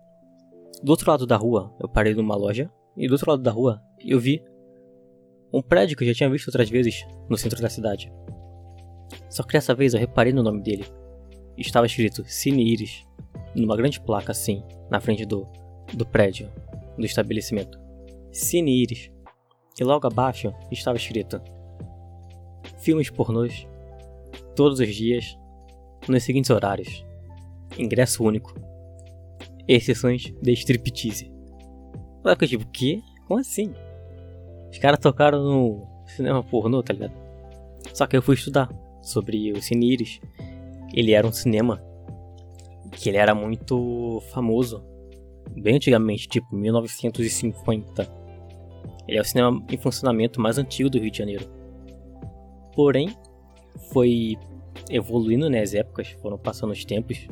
Do 0.82 0.90
outro 0.90 1.10
lado 1.10 1.26
da 1.26 1.36
rua, 1.36 1.74
eu 1.80 1.88
parei 1.88 2.14
numa 2.14 2.36
loja, 2.36 2.70
e 2.96 3.08
do 3.08 3.12
outro 3.12 3.30
lado 3.30 3.42
da 3.42 3.50
rua, 3.50 3.82
eu 4.04 4.20
vi 4.20 4.42
um 5.52 5.62
prédio 5.62 5.96
que 5.96 6.04
eu 6.04 6.08
já 6.08 6.14
tinha 6.14 6.30
visto 6.30 6.48
outras 6.48 6.68
vezes 6.68 7.06
no 7.28 7.36
centro 7.36 7.60
da 7.60 7.70
cidade. 7.70 8.12
Só 9.30 9.42
que 9.42 9.52
dessa 9.52 9.74
vez 9.74 9.94
eu 9.94 10.00
reparei 10.00 10.32
no 10.32 10.42
nome 10.42 10.62
dele. 10.62 10.84
Estava 11.56 11.86
escrito 11.86 12.24
Cine 12.26 12.62
Iris, 12.62 13.06
numa 13.54 13.76
grande 13.76 14.00
placa 14.00 14.32
assim, 14.32 14.62
na 14.90 15.00
frente 15.00 15.24
do, 15.24 15.46
do 15.92 16.04
prédio, 16.04 16.50
do 16.96 17.04
estabelecimento. 17.04 17.78
Cine 18.30 18.82
Iris. 18.82 19.10
E 19.78 19.84
logo 19.84 20.06
abaixo 20.06 20.54
estava 20.70 20.96
escrito 20.96 21.40
Filmes 22.78 23.10
pornôs, 23.10 23.66
todos 24.54 24.80
os 24.80 24.94
dias, 24.94 25.36
nos 26.08 26.22
seguintes 26.22 26.50
horários. 26.50 27.04
Ingresso 27.78 28.22
único. 28.24 28.54
Exceções 29.66 30.32
de 30.42 30.52
striptease. 30.52 31.32
Eu 32.24 32.36
tipo, 32.48 32.66
que? 32.66 33.02
Como 33.26 33.40
assim? 33.40 33.72
Os 34.70 34.78
caras 34.78 34.98
tocaram 34.98 35.42
no 35.42 35.86
cinema 36.06 36.42
pornô, 36.42 36.82
tá 36.82 36.92
ligado? 36.92 37.14
Só 37.92 38.06
que 38.06 38.16
eu 38.16 38.22
fui 38.22 38.34
estudar 38.34 38.68
sobre 39.02 39.52
o 39.52 39.62
Cine 39.62 39.92
Iris. 39.92 40.20
Ele 40.96 41.12
era 41.12 41.26
um 41.26 41.32
cinema 41.32 41.80
que 42.90 43.10
ele 43.10 43.18
era 43.18 43.34
muito 43.34 44.22
famoso. 44.32 44.82
Bem 45.50 45.76
antigamente, 45.76 46.26
tipo 46.26 46.56
1950. 46.56 48.10
Ele 49.06 49.18
é 49.18 49.20
o 49.20 49.24
cinema 49.24 49.62
em 49.70 49.76
funcionamento 49.76 50.40
mais 50.40 50.58
antigo 50.58 50.88
do 50.90 50.98
Rio 50.98 51.10
de 51.10 51.18
Janeiro. 51.18 51.46
Porém, 52.74 53.14
foi 53.92 54.36
evoluindo 54.90 55.48
né, 55.48 55.62
épocas, 55.74 56.08
foram 56.22 56.38
passando 56.38 56.72
os 56.72 56.84
tempos. 56.84 57.28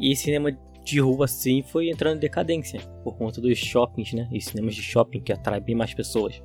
E 0.00 0.16
cinema 0.16 0.56
de 0.84 1.00
rua 1.00 1.26
assim 1.26 1.62
foi 1.62 1.90
entrando 1.90 2.16
em 2.16 2.20
decadência 2.20 2.80
por 3.04 3.16
conta 3.16 3.40
dos 3.40 3.58
shoppings, 3.58 4.12
né? 4.12 4.28
E 4.32 4.40
cinemas 4.40 4.74
de 4.74 4.82
shopping 4.82 5.20
que 5.20 5.32
atraem 5.32 5.62
bem 5.62 5.74
mais 5.74 5.94
pessoas. 5.94 6.42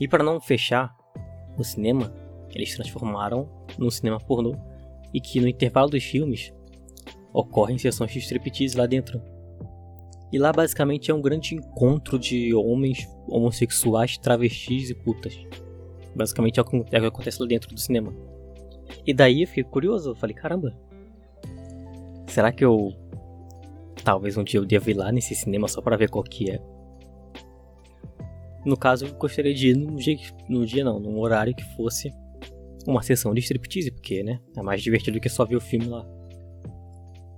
E 0.00 0.06
para 0.06 0.22
não 0.22 0.40
fechar 0.40 0.96
o 1.58 1.64
cinema, 1.64 2.12
eles 2.54 2.74
transformaram 2.74 3.48
num 3.78 3.90
cinema 3.90 4.18
pornô 4.18 4.54
e 5.12 5.20
que 5.20 5.40
no 5.40 5.48
intervalo 5.48 5.90
dos 5.90 6.04
filmes 6.04 6.52
ocorrem 7.32 7.78
sessões 7.78 8.12
de 8.12 8.18
striptease 8.18 8.76
lá 8.76 8.86
dentro. 8.86 9.20
E 10.32 10.38
lá 10.38 10.52
basicamente 10.52 11.10
é 11.10 11.14
um 11.14 11.22
grande 11.22 11.54
encontro 11.54 12.18
de 12.18 12.54
homens 12.54 13.08
homossexuais, 13.26 14.18
travestis 14.18 14.90
e 14.90 14.94
putas. 14.94 15.38
Basicamente 16.14 16.58
é 16.58 16.62
o 16.62 16.64
que 16.64 16.96
acontece 16.96 17.40
lá 17.40 17.48
dentro 17.48 17.74
do 17.74 17.80
cinema. 17.80 18.14
E 19.06 19.14
daí 19.14 19.42
eu 19.42 19.48
fiquei 19.48 19.64
curioso, 19.64 20.10
eu 20.10 20.14
falei, 20.14 20.34
caramba, 20.34 20.76
será 22.26 22.52
que 22.52 22.64
eu 22.64 22.92
talvez 24.04 24.36
um 24.36 24.44
dia 24.44 24.60
eu 24.60 24.64
deva 24.64 24.90
ir 24.90 24.94
lá 24.94 25.12
nesse 25.12 25.34
cinema 25.34 25.68
só 25.68 25.80
para 25.80 25.96
ver 25.96 26.08
qual 26.08 26.24
que 26.24 26.50
é? 26.50 26.60
No 28.64 28.76
caso, 28.76 29.06
eu 29.06 29.14
gostaria 29.14 29.54
de 29.54 29.68
ir 29.68 29.76
num 29.76 29.96
dia, 29.96 30.16
no 30.48 30.66
dia 30.66 30.84
não, 30.84 30.98
num 30.98 31.18
horário 31.20 31.54
que 31.54 31.64
fosse 31.76 32.12
uma 32.90 33.02
sessão 33.02 33.34
de 33.34 33.40
striptease, 33.40 33.90
porque, 33.90 34.22
né, 34.22 34.40
é 34.56 34.62
mais 34.62 34.82
divertido 34.82 35.18
do 35.18 35.20
que 35.20 35.28
só 35.28 35.44
ver 35.44 35.56
o 35.56 35.60
filme 35.60 35.86
lá. 35.86 36.06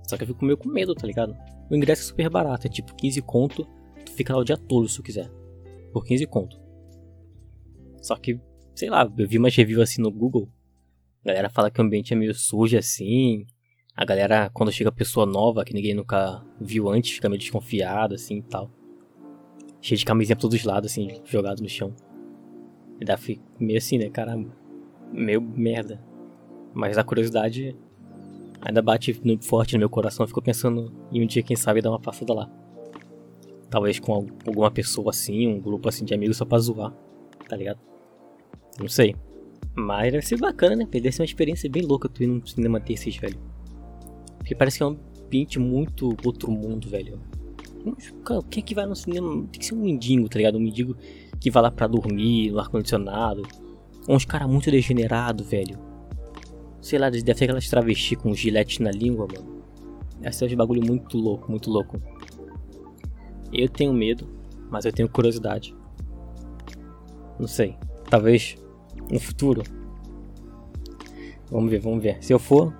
Só 0.07 0.17
que 0.17 0.23
eu 0.23 0.27
fico 0.27 0.45
meio 0.45 0.57
com 0.57 0.69
medo, 0.69 0.95
tá 0.95 1.05
ligado? 1.05 1.35
O 1.69 1.75
ingresso 1.75 2.03
é 2.03 2.05
super 2.05 2.29
barato, 2.29 2.67
é 2.67 2.69
tipo 2.69 2.95
15 2.95 3.21
conto, 3.21 3.67
tu 4.05 4.11
fica 4.13 4.33
lá 4.33 4.41
o 4.41 4.43
dia 4.43 4.57
todo 4.57 4.87
se 4.87 4.95
tu 4.95 5.03
quiser. 5.03 5.29
Por 5.91 6.05
15 6.05 6.25
conto. 6.27 6.59
Só 8.01 8.15
que, 8.15 8.39
sei 8.75 8.89
lá, 8.89 9.11
eu 9.17 9.27
vi 9.27 9.37
umas 9.37 9.55
reviews 9.55 9.81
assim 9.81 10.01
no 10.01 10.11
Google, 10.11 10.49
a 11.23 11.27
galera 11.27 11.49
fala 11.49 11.69
que 11.69 11.79
o 11.79 11.83
ambiente 11.83 12.13
é 12.13 12.15
meio 12.15 12.33
sujo 12.33 12.77
assim. 12.77 13.45
A 13.95 14.03
galera, 14.03 14.49
quando 14.49 14.71
chega 14.71 14.91
pessoa 14.91 15.25
nova, 15.25 15.63
que 15.63 15.73
ninguém 15.73 15.93
nunca 15.93 16.43
viu 16.59 16.89
antes, 16.89 17.11
fica 17.11 17.29
meio 17.29 17.39
desconfiado 17.39 18.15
assim 18.15 18.37
e 18.37 18.41
tal. 18.41 18.71
Cheio 19.81 19.99
de 19.99 20.05
camisinha 20.05 20.35
por 20.35 20.43
todos 20.43 20.57
os 20.57 20.63
lados, 20.63 20.91
assim, 20.91 21.21
jogado 21.25 21.61
no 21.61 21.69
chão. 21.69 21.93
E 22.99 23.05
dá 23.05 23.19
meio 23.59 23.77
assim, 23.77 23.97
né? 23.97 24.09
Caramba. 24.09 24.60
Meio 25.11 25.41
merda. 25.41 26.01
Mas 26.73 26.97
a 26.97 27.03
curiosidade 27.03 27.75
ainda 28.61 28.81
bate 28.81 29.13
forte 29.41 29.73
no 29.73 29.79
meu 29.79 29.89
coração. 29.89 30.23
Eu 30.23 30.27
fico 30.27 30.41
pensando 30.41 30.91
em 31.11 31.23
um 31.23 31.27
dia, 31.27 31.43
quem 31.43 31.55
sabe, 31.55 31.81
dar 31.81 31.89
uma 31.89 31.99
passada 31.99 32.33
lá. 32.33 32.49
Talvez 33.69 33.99
com 33.99 34.13
alguma 34.45 34.69
pessoa 34.69 35.09
assim, 35.09 35.47
um 35.47 35.59
grupo 35.59 35.87
assim 35.87 36.03
de 36.03 36.13
amigos 36.13 36.37
só 36.37 36.45
pra 36.45 36.59
zoar, 36.59 36.93
tá 37.47 37.55
ligado? 37.55 37.79
Não 38.79 38.87
sei. 38.87 39.15
Mas 39.73 40.11
deve 40.11 40.25
ser 40.25 40.37
bacana, 40.37 40.75
né? 40.75 40.87
Deve 40.89 41.11
ser 41.11 41.21
uma 41.21 41.25
experiência 41.25 41.69
bem 41.69 41.83
louca 41.83 42.09
tu 42.09 42.23
ir 42.23 42.27
num 42.27 42.45
cinema 42.45 42.79
desses, 42.79 43.15
velho. 43.15 43.39
Porque 44.37 44.53
parece 44.53 44.77
que 44.77 44.83
é 44.83 44.87
um 44.87 44.97
ambiente 45.23 45.59
muito 45.59 46.15
outro 46.25 46.51
mundo, 46.51 46.89
velho. 46.89 47.19
Cara, 48.25 48.41
quem 48.49 48.61
é 48.61 48.65
que 48.65 48.75
vai 48.75 48.85
no 48.85 48.95
cinema? 48.95 49.47
Tem 49.51 49.59
que 49.59 49.65
ser 49.65 49.73
um 49.73 49.83
mendigo, 49.83 50.27
tá 50.27 50.37
ligado? 50.37 50.57
Um 50.57 50.61
mendigo 50.61 50.95
que 51.39 51.49
vai 51.49 51.63
lá 51.63 51.71
pra 51.71 51.87
dormir, 51.87 52.51
no 52.51 52.59
ar-condicionado. 52.59 53.43
Uns 54.11 54.25
caras 54.25 54.49
muito 54.49 54.69
degenerados, 54.69 55.47
velho. 55.47 55.79
Sei 56.81 56.99
lá, 56.99 57.09
deve 57.09 57.23
ter 57.23 57.45
aquelas 57.45 57.69
travestis 57.69 58.17
com 58.17 58.33
gilete 58.33 58.83
na 58.83 58.91
língua, 58.91 59.25
mano. 59.33 59.63
Esse 60.21 60.43
é 60.43 60.53
um 60.53 60.57
bagulho 60.57 60.85
muito 60.85 61.17
louco, 61.17 61.49
muito 61.49 61.71
louco. 61.71 61.97
Eu 63.53 63.69
tenho 63.69 63.93
medo, 63.93 64.27
mas 64.69 64.83
eu 64.83 64.91
tenho 64.91 65.07
curiosidade. 65.07 65.73
Não 67.39 67.47
sei. 67.47 67.77
Talvez 68.09 68.57
no 69.09 69.17
futuro. 69.17 69.63
Vamos 71.49 71.71
ver, 71.71 71.79
vamos 71.79 72.03
ver. 72.03 72.21
Se 72.21 72.33
eu 72.33 72.39
for, 72.39 72.75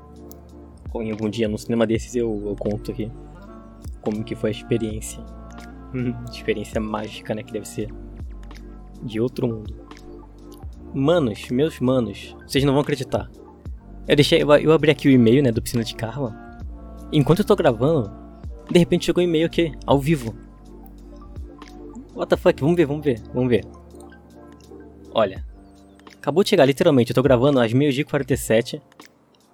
em 0.96 1.12
algum 1.12 1.30
dia 1.30 1.48
no 1.48 1.58
cinema 1.58 1.88
desses 1.88 2.14
eu, 2.14 2.44
eu 2.46 2.58
conto 2.58 2.92
aqui 2.92 3.10
como 4.02 4.22
que 4.22 4.36
foi 4.36 4.50
a 4.50 4.52
experiência. 4.52 5.24
experiência 6.30 6.82
mágica, 6.82 7.34
né? 7.34 7.42
Que 7.42 7.54
deve 7.54 7.70
ser 7.70 7.88
de 9.02 9.22
outro 9.22 9.48
mundo. 9.48 9.91
Manos, 10.94 11.50
meus 11.50 11.80
manos, 11.80 12.36
vocês 12.46 12.64
não 12.64 12.74
vão 12.74 12.82
acreditar. 12.82 13.30
Eu 14.08 14.16
deixei, 14.16 14.42
eu, 14.42 14.52
eu 14.56 14.72
abri 14.72 14.92
aqui 14.92 15.08
o 15.08 15.12
e-mail, 15.12 15.42
né, 15.44 15.52
do 15.52 15.62
Piscina 15.62 15.84
de 15.84 15.96
Carla. 15.96 16.36
Enquanto 17.12 17.40
eu 17.40 17.46
tô 17.46 17.56
gravando, 17.56 18.12
de 18.70 18.80
repente 18.80 19.06
chegou 19.06 19.24
um 19.24 19.28
e-mail 19.28 19.46
aqui, 19.46 19.72
ao 19.86 20.00
vivo. 20.00 20.36
What 22.16 22.30
the 22.30 22.38
fuck? 22.38 22.60
Vamos 22.60 22.76
ver, 22.76 22.86
vamos 22.86 23.04
ver, 23.04 23.22
vamos 23.34 23.50
ver. 23.50 23.66
Olha, 25.14 25.46
Acabou 26.22 26.44
de 26.44 26.52
chegar, 26.52 26.66
literalmente. 26.66 27.10
Eu 27.10 27.16
tô 27.16 27.24
gravando 27.24 27.60
às 27.60 27.74
meio-dia 27.74 28.04
e 28.04 28.06
47. 28.06 28.80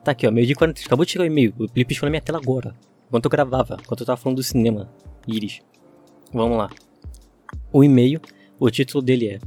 Tá 0.04 0.12
aqui, 0.12 0.28
ó, 0.28 0.32
meio-dia 0.32 0.52
e 0.52 0.56
47. 0.56 0.86
Acabou 0.86 1.06
de 1.06 1.12
chegar 1.14 1.24
o 1.24 1.28
e-mail. 1.28 1.54
O 1.58 1.66
Felipe 1.70 1.86
piscou 1.86 2.08
na 2.08 2.10
minha 2.10 2.22
tela 2.22 2.40
agora. 2.40 2.76
Enquanto 3.08 3.24
eu 3.24 3.32
gravava, 3.32 3.78
enquanto 3.82 4.02
eu 4.02 4.06
tava 4.06 4.18
falando 4.18 4.36
do 4.36 4.44
cinema. 4.44 4.90
Iris. 5.26 5.62
Vamos 6.34 6.58
lá. 6.58 6.70
O 7.72 7.86
e-mail, 7.86 8.20
o 8.60 8.70
título 8.70 9.02
dele 9.02 9.30
é 9.30 9.40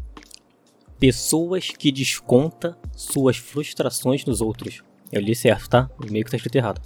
Pessoas 1.01 1.71
que 1.71 1.91
desconta 1.91 2.77
suas 2.95 3.39
frustrações 3.39 4.23
nos 4.27 4.43
outros. 4.43 4.83
Eu 5.11 5.23
li 5.23 5.35
certo, 5.35 5.71
tá? 5.71 5.91
O 5.99 6.07
e-mail 6.07 6.27
que 6.27 6.31
tá 6.31 6.37
escrito 6.37 6.57
errado. 6.57 6.83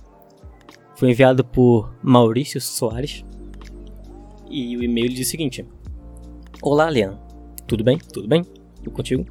Foi 0.95 1.11
enviado 1.11 1.45
por 1.45 1.93
Maurício 2.01 2.61
Soares. 2.61 3.25
E 4.49 4.77
o 4.77 4.85
e-mail 4.85 5.09
diz 5.09 5.27
o 5.27 5.31
seguinte: 5.33 5.67
Olá, 6.63 6.89
Leandro. 6.89 7.19
Tudo 7.67 7.83
bem? 7.83 7.99
Tudo 7.99 8.29
bem? 8.29 8.45
Tudo 8.45 8.93
contigo? 8.93 9.27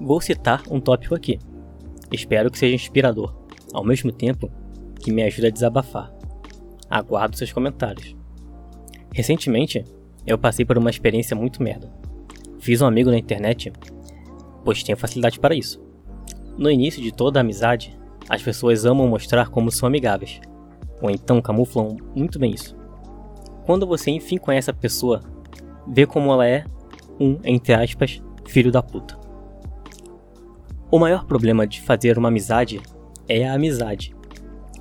Vou 0.00 0.20
citar 0.20 0.64
um 0.68 0.80
tópico 0.80 1.14
aqui. 1.14 1.38
Espero 2.10 2.50
que 2.50 2.58
seja 2.58 2.74
inspirador, 2.74 3.36
ao 3.72 3.84
mesmo 3.84 4.10
tempo 4.10 4.50
que 5.00 5.12
me 5.12 5.22
ajude 5.22 5.46
a 5.46 5.50
desabafar. 5.50 6.12
Aguardo 6.90 7.36
seus 7.36 7.52
comentários. 7.52 8.16
Recentemente, 9.14 9.84
eu 10.26 10.36
passei 10.36 10.64
por 10.64 10.76
uma 10.76 10.90
experiência 10.90 11.36
muito 11.36 11.62
merda. 11.62 11.88
Fiz 12.66 12.82
um 12.82 12.86
amigo 12.86 13.12
na 13.12 13.16
internet, 13.16 13.72
pois 14.64 14.82
tenho 14.82 14.98
facilidade 14.98 15.38
para 15.38 15.54
isso. 15.54 15.80
No 16.58 16.68
início 16.68 17.00
de 17.00 17.12
toda 17.12 17.38
a 17.38 17.42
amizade, 17.42 17.96
as 18.28 18.42
pessoas 18.42 18.84
amam 18.84 19.06
mostrar 19.06 19.50
como 19.50 19.70
são 19.70 19.86
amigáveis, 19.86 20.40
ou 21.00 21.08
então 21.08 21.40
camuflam 21.40 21.96
muito 22.12 22.40
bem 22.40 22.50
isso. 22.50 22.76
Quando 23.64 23.86
você 23.86 24.10
enfim 24.10 24.36
conhece 24.36 24.68
a 24.68 24.74
pessoa, 24.74 25.22
vê 25.86 26.06
como 26.06 26.32
ela 26.32 26.44
é 26.44 26.64
um, 27.20 27.38
entre 27.44 27.72
aspas, 27.72 28.20
filho 28.44 28.72
da 28.72 28.82
puta. 28.82 29.16
O 30.90 30.98
maior 30.98 31.24
problema 31.24 31.68
de 31.68 31.80
fazer 31.80 32.18
uma 32.18 32.26
amizade 32.26 32.82
é 33.28 33.46
a 33.46 33.54
amizade. 33.54 34.12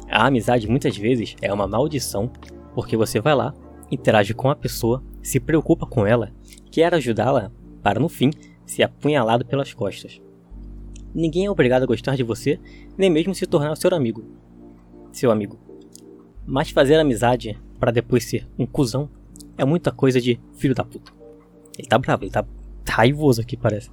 A 0.10 0.26
amizade 0.26 0.68
muitas 0.68 0.98
vezes 0.98 1.36
é 1.40 1.54
uma 1.54 1.68
maldição, 1.68 2.32
porque 2.74 2.98
você 2.98 3.20
vai 3.20 3.36
lá, 3.36 3.54
interage 3.92 4.34
com 4.34 4.50
a 4.50 4.56
pessoa, 4.56 5.04
se 5.22 5.40
preocupa 5.40 5.86
com 5.86 6.04
ela, 6.04 6.32
quer 6.72 6.92
ajudá-la, 6.92 7.52
para 7.86 8.00
no 8.00 8.10
fim 8.10 8.32
ser 8.66 8.82
apunhalado 8.82 9.46
pelas 9.46 9.72
costas. 9.72 10.20
Ninguém 11.14 11.46
é 11.46 11.52
obrigado 11.52 11.84
a 11.84 11.86
gostar 11.86 12.16
de 12.16 12.24
você, 12.24 12.60
nem 12.98 13.12
mesmo 13.12 13.36
se 13.36 13.46
tornar 13.46 13.76
seu 13.76 13.94
amigo. 13.94 14.26
Seu 15.12 15.30
amigo. 15.30 15.60
Mas 16.48 16.72
fazer 16.72 17.00
amizade 17.00 17.56
para 17.80 17.92
depois 17.92 18.24
ser 18.24 18.48
um 18.58 18.66
cuzão 18.66 19.08
é 19.56 19.64
muita 19.64 19.92
coisa 19.92 20.20
de 20.20 20.40
filho 20.56 20.74
da 20.74 20.84
puta. 20.84 21.14
Ele 21.78 21.88
tá 21.88 22.00
bravo, 22.00 22.24
ele 22.24 22.32
tá 22.32 22.44
raivoso 22.90 23.40
aqui, 23.40 23.56
parece. 23.56 23.92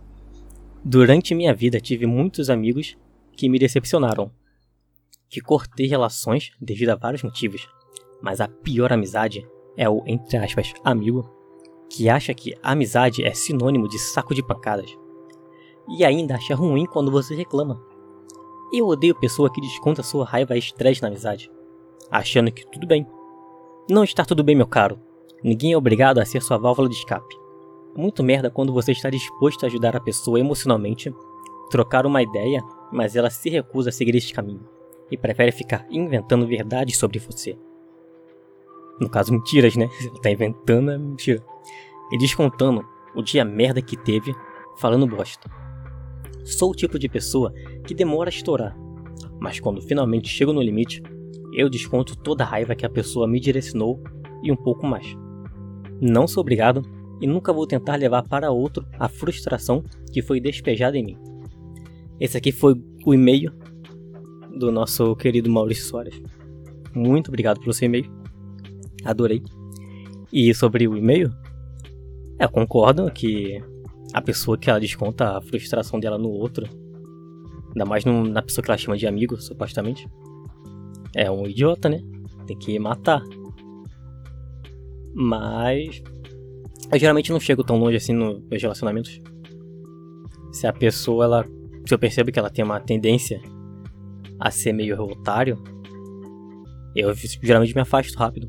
Durante 0.83 1.35
minha 1.35 1.53
vida 1.53 1.79
tive 1.79 2.07
muitos 2.07 2.49
amigos 2.49 2.97
que 3.37 3.47
me 3.47 3.59
decepcionaram. 3.59 4.31
Que 5.29 5.43
cortei 5.43 5.87
relações 5.87 6.53
devido 6.59 6.89
a 6.89 6.97
vários 6.97 7.23
motivos. 7.23 7.69
Mas 8.23 8.41
a 8.41 8.49
pior 8.49 8.91
amizade 8.91 9.47
é 9.77 9.87
o, 9.87 10.03
entre 10.07 10.39
aspas, 10.39 10.73
amigo 10.83 11.42
que 11.93 12.09
acha 12.09 12.33
que 12.33 12.57
amizade 12.63 13.23
é 13.23 13.35
sinônimo 13.35 13.87
de 13.87 13.99
saco 13.99 14.35
de 14.35 14.43
pancadas. 14.43 14.97
E 15.87 16.03
ainda 16.03 16.37
acha 16.37 16.55
ruim 16.55 16.87
quando 16.87 17.11
você 17.11 17.35
reclama. 17.35 17.83
Eu 18.73 18.87
odeio 18.87 19.15
pessoa 19.15 19.53
que 19.53 19.61
desconta 19.61 20.03
sua 20.03 20.25
raiva 20.25 20.57
e 20.57 20.59
estresse 20.59 21.03
na 21.03 21.09
amizade, 21.09 21.53
achando 22.11 22.51
que 22.51 22.67
tudo 22.67 22.87
bem. 22.87 23.07
Não 23.91 24.05
está 24.05 24.25
tudo 24.25 24.43
bem, 24.43 24.57
meu 24.57 24.67
caro. 24.67 24.99
Ninguém 25.45 25.73
é 25.73 25.77
obrigado 25.77 26.19
a 26.19 26.25
ser 26.25 26.41
sua 26.41 26.57
válvula 26.57 26.89
de 26.89 26.95
escape. 26.95 27.37
Muito 27.95 28.25
merda 28.25 28.51
quando 28.51 28.73
você 28.73 28.93
está 28.93 29.11
disposto 29.11 29.65
a 29.65 29.67
ajudar 29.67 29.95
a 29.95 30.01
pessoa 30.01 30.41
emocionalmente, 30.41 31.15
trocar 31.69 32.07
uma 32.07 32.23
ideia, 32.23 32.63
mas 32.91 33.17
ela 33.17 33.29
se 33.29 33.51
recusa 33.51 33.91
a 33.91 33.93
seguir 33.93 34.15
este 34.15 34.33
caminho 34.33 34.67
e 35.11 35.19
prefere 35.19 35.53
ficar 35.53 35.85
inventando 35.91 36.47
verdades 36.47 36.97
sobre 36.97 37.19
você. 37.19 37.59
No 39.02 39.11
caso, 39.11 39.32
mentiras, 39.32 39.75
né? 39.75 39.90
Ela 40.00 40.21
tá 40.21 40.30
inventando 40.30 40.92
é 40.92 40.97
mentira. 40.97 41.44
E 42.12 42.18
descontando 42.18 42.87
o 43.16 43.21
dia 43.21 43.44
merda 43.44 43.82
que 43.82 43.97
teve 43.97 44.32
falando 44.78 45.09
bosta. 45.09 45.50
Sou 46.44 46.71
o 46.71 46.75
tipo 46.75 47.00
de 47.00 47.09
pessoa 47.09 47.52
que 47.85 47.94
demora 47.94 48.28
a 48.28 48.32
estourar, 48.32 48.76
mas 49.40 49.59
quando 49.59 49.82
finalmente 49.82 50.28
chego 50.28 50.52
no 50.52 50.62
limite, 50.62 51.02
eu 51.52 51.68
desconto 51.68 52.16
toda 52.16 52.44
a 52.44 52.47
raiva 52.47 52.76
que 52.76 52.87
a 52.87 52.90
pessoa 52.90 53.26
me 53.26 53.40
direcionou 53.40 54.00
e 54.40 54.52
um 54.52 54.56
pouco 54.56 54.87
mais. 54.87 55.16
Não 56.00 56.28
sou 56.28 56.40
obrigado 56.40 56.82
e 57.21 57.26
nunca 57.26 57.52
vou 57.52 57.66
tentar 57.66 57.97
levar 57.97 58.23
para 58.23 58.52
outro 58.52 58.87
a 59.00 59.09
frustração 59.09 59.82
que 60.12 60.23
foi 60.23 60.40
despejada 60.40 60.97
em 60.97 61.04
mim. 61.04 61.18
Esse 62.21 62.37
aqui 62.37 62.52
foi 62.52 62.75
o 63.04 63.12
e-mail 63.12 63.52
do 64.56 64.71
nosso 64.71 65.16
querido 65.16 65.50
Maurício 65.50 65.87
Soares. 65.87 66.23
Muito 66.94 67.28
obrigado 67.28 67.59
pelo 67.59 67.73
seu 67.73 67.87
e-mail. 67.87 68.22
Adorei. 69.04 69.42
E 70.32 70.54
sobre 70.54 70.88
o 70.88 70.97
e-mail, 70.97 71.30
eu 72.38 72.49
concordo 72.49 73.11
que 73.11 73.62
a 74.12 74.21
pessoa 74.21 74.58
que 74.58 74.69
ela 74.69 74.80
desconta 74.80 75.36
a 75.36 75.43
frustração 75.43 76.00
dela 76.00 76.19
no 76.19 76.28
outro, 76.28 76.67
ainda 77.69 77.84
mais 77.84 78.04
no, 78.04 78.25
na 78.25 78.43
pessoa 78.43 78.65
que 78.65 78.71
ela 78.71 78.78
chama 78.78 78.97
de 78.97 79.06
amigo, 79.06 79.41
supostamente, 79.41 80.08
é 81.15 81.30
um 81.30 81.47
idiota, 81.47 81.88
né? 81.88 82.00
Tem 82.47 82.58
que 82.58 82.78
matar. 82.78 83.23
Mas 85.15 86.02
eu 86.93 86.99
geralmente 86.99 87.30
não 87.30 87.41
chego 87.41 87.62
tão 87.62 87.78
longe 87.78 87.97
assim 87.97 88.12
nos 88.12 88.43
meus 88.49 88.62
relacionamentos. 88.62 89.21
Se 90.52 90.67
a 90.67 90.73
pessoa, 90.73 91.25
ela. 91.25 91.45
Se 91.86 91.95
eu 91.95 91.99
percebo 91.99 92.30
que 92.30 92.38
ela 92.38 92.50
tem 92.50 92.65
uma 92.65 92.80
tendência 92.80 93.41
a 94.38 94.50
ser 94.50 94.73
meio 94.73 95.00
otário, 95.00 95.62
eu 96.95 97.12
geralmente 97.43 97.75
me 97.75 97.80
afasto 97.80 98.17
rápido. 98.17 98.49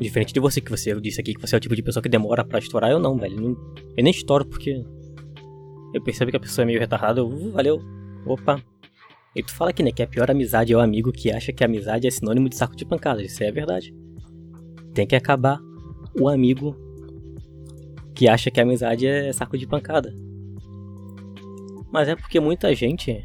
Diferente 0.00 0.32
de 0.32 0.40
você, 0.40 0.60
que 0.60 0.70
você 0.70 0.98
disse 1.00 1.20
aqui 1.20 1.34
que 1.34 1.40
você 1.40 1.54
é 1.54 1.58
o 1.58 1.60
tipo 1.60 1.76
de 1.76 1.82
pessoa 1.82 2.02
que 2.02 2.08
demora 2.08 2.44
para 2.44 2.58
estourar, 2.58 2.90
eu 2.90 2.98
não, 2.98 3.16
velho. 3.16 3.56
Eu 3.96 4.02
nem 4.02 4.10
estouro 4.10 4.44
porque 4.44 4.84
eu 5.94 6.02
percebo 6.02 6.30
que 6.30 6.36
a 6.36 6.40
pessoa 6.40 6.64
é 6.64 6.66
meio 6.66 6.80
retardada, 6.80 7.20
eu, 7.20 7.28
uh, 7.28 7.52
valeu, 7.52 7.80
opa. 8.26 8.60
E 9.36 9.42
tu 9.42 9.52
fala 9.52 9.70
aqui, 9.70 9.82
né, 9.82 9.92
que 9.92 10.02
a 10.02 10.06
pior 10.06 10.30
amizade 10.30 10.72
é 10.72 10.76
o 10.76 10.80
amigo 10.80 11.12
que 11.12 11.30
acha 11.30 11.52
que 11.52 11.64
amizade 11.64 12.06
é 12.06 12.10
sinônimo 12.10 12.48
de 12.48 12.56
saco 12.56 12.76
de 12.76 12.84
pancada. 12.84 13.22
Isso 13.22 13.42
é 13.42 13.50
verdade. 13.50 13.94
Tem 14.92 15.06
que 15.06 15.14
acabar 15.14 15.60
o 16.20 16.28
amigo 16.28 16.76
que 18.14 18.28
acha 18.28 18.50
que 18.50 18.60
amizade 18.60 19.06
é 19.06 19.32
saco 19.32 19.56
de 19.58 19.66
pancada. 19.66 20.12
Mas 21.92 22.08
é 22.08 22.16
porque 22.16 22.40
muita 22.40 22.74
gente. 22.74 23.24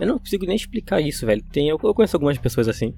Eu 0.00 0.06
não 0.06 0.18
consigo 0.18 0.44
nem 0.46 0.56
explicar 0.56 1.00
isso, 1.00 1.24
velho. 1.24 1.42
Tem, 1.50 1.68
eu, 1.68 1.78
eu 1.82 1.94
conheço 1.94 2.16
algumas 2.16 2.36
pessoas 2.38 2.68
assim. 2.68 2.94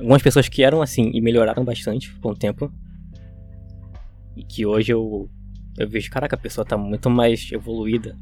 Algumas 0.00 0.22
pessoas 0.22 0.48
que 0.48 0.62
eram 0.62 0.80
assim 0.80 1.10
e 1.12 1.20
melhoraram 1.20 1.62
bastante 1.62 2.10
com 2.20 2.30
o 2.30 2.34
tempo. 2.34 2.72
E 4.34 4.42
que 4.42 4.64
hoje 4.64 4.92
eu, 4.92 5.28
eu 5.78 5.86
vejo, 5.86 6.10
caraca, 6.10 6.34
a 6.34 6.38
pessoa 6.38 6.64
tá 6.64 6.76
muito 6.76 7.10
mais 7.10 7.52
evoluída. 7.52 8.16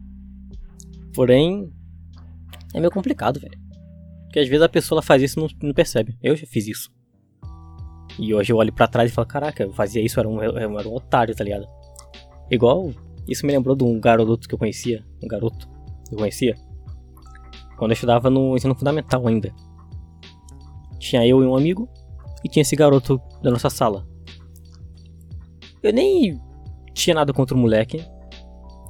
Porém, 1.14 1.72
é 2.74 2.80
meio 2.80 2.90
complicado, 2.90 3.38
velho. 3.38 3.56
Porque 4.24 4.40
às 4.40 4.48
vezes 4.48 4.62
a 4.62 4.68
pessoa 4.68 5.00
faz 5.00 5.22
isso 5.22 5.38
e 5.38 5.42
não, 5.42 5.68
não 5.68 5.72
percebe. 5.72 6.18
Eu 6.20 6.34
já 6.34 6.46
fiz 6.46 6.66
isso. 6.66 6.90
E 8.18 8.34
hoje 8.34 8.52
eu 8.52 8.56
olho 8.56 8.72
para 8.72 8.88
trás 8.88 9.10
e 9.10 9.14
falo, 9.14 9.28
caraca, 9.28 9.62
eu 9.62 9.72
fazia 9.72 10.04
isso, 10.04 10.18
era 10.18 10.28
um, 10.28 10.42
era 10.42 10.88
um 10.88 10.94
otário, 10.94 11.34
tá 11.36 11.44
ligado? 11.44 11.68
Igual, 12.50 12.90
isso 13.28 13.46
me 13.46 13.52
lembrou 13.52 13.76
de 13.76 13.84
um 13.84 14.00
garoto 14.00 14.48
que 14.48 14.54
eu 14.54 14.58
conhecia, 14.58 15.04
um 15.22 15.28
garoto 15.28 15.68
que 16.08 16.14
eu 16.14 16.18
conhecia, 16.18 16.56
quando 17.76 17.92
eu 17.92 17.94
estudava 17.94 18.28
no 18.28 18.56
ensino 18.56 18.74
fundamental 18.74 19.24
ainda. 19.28 19.54
Tinha 20.98 21.26
eu 21.26 21.42
e 21.42 21.46
um 21.46 21.56
amigo, 21.56 21.88
e 22.44 22.48
tinha 22.48 22.62
esse 22.62 22.76
garoto 22.76 23.20
da 23.42 23.50
nossa 23.50 23.70
sala. 23.70 24.06
Eu 25.82 25.92
nem 25.92 26.40
tinha 26.92 27.14
nada 27.14 27.32
contra 27.32 27.56
o 27.56 27.58
moleque, 27.58 28.04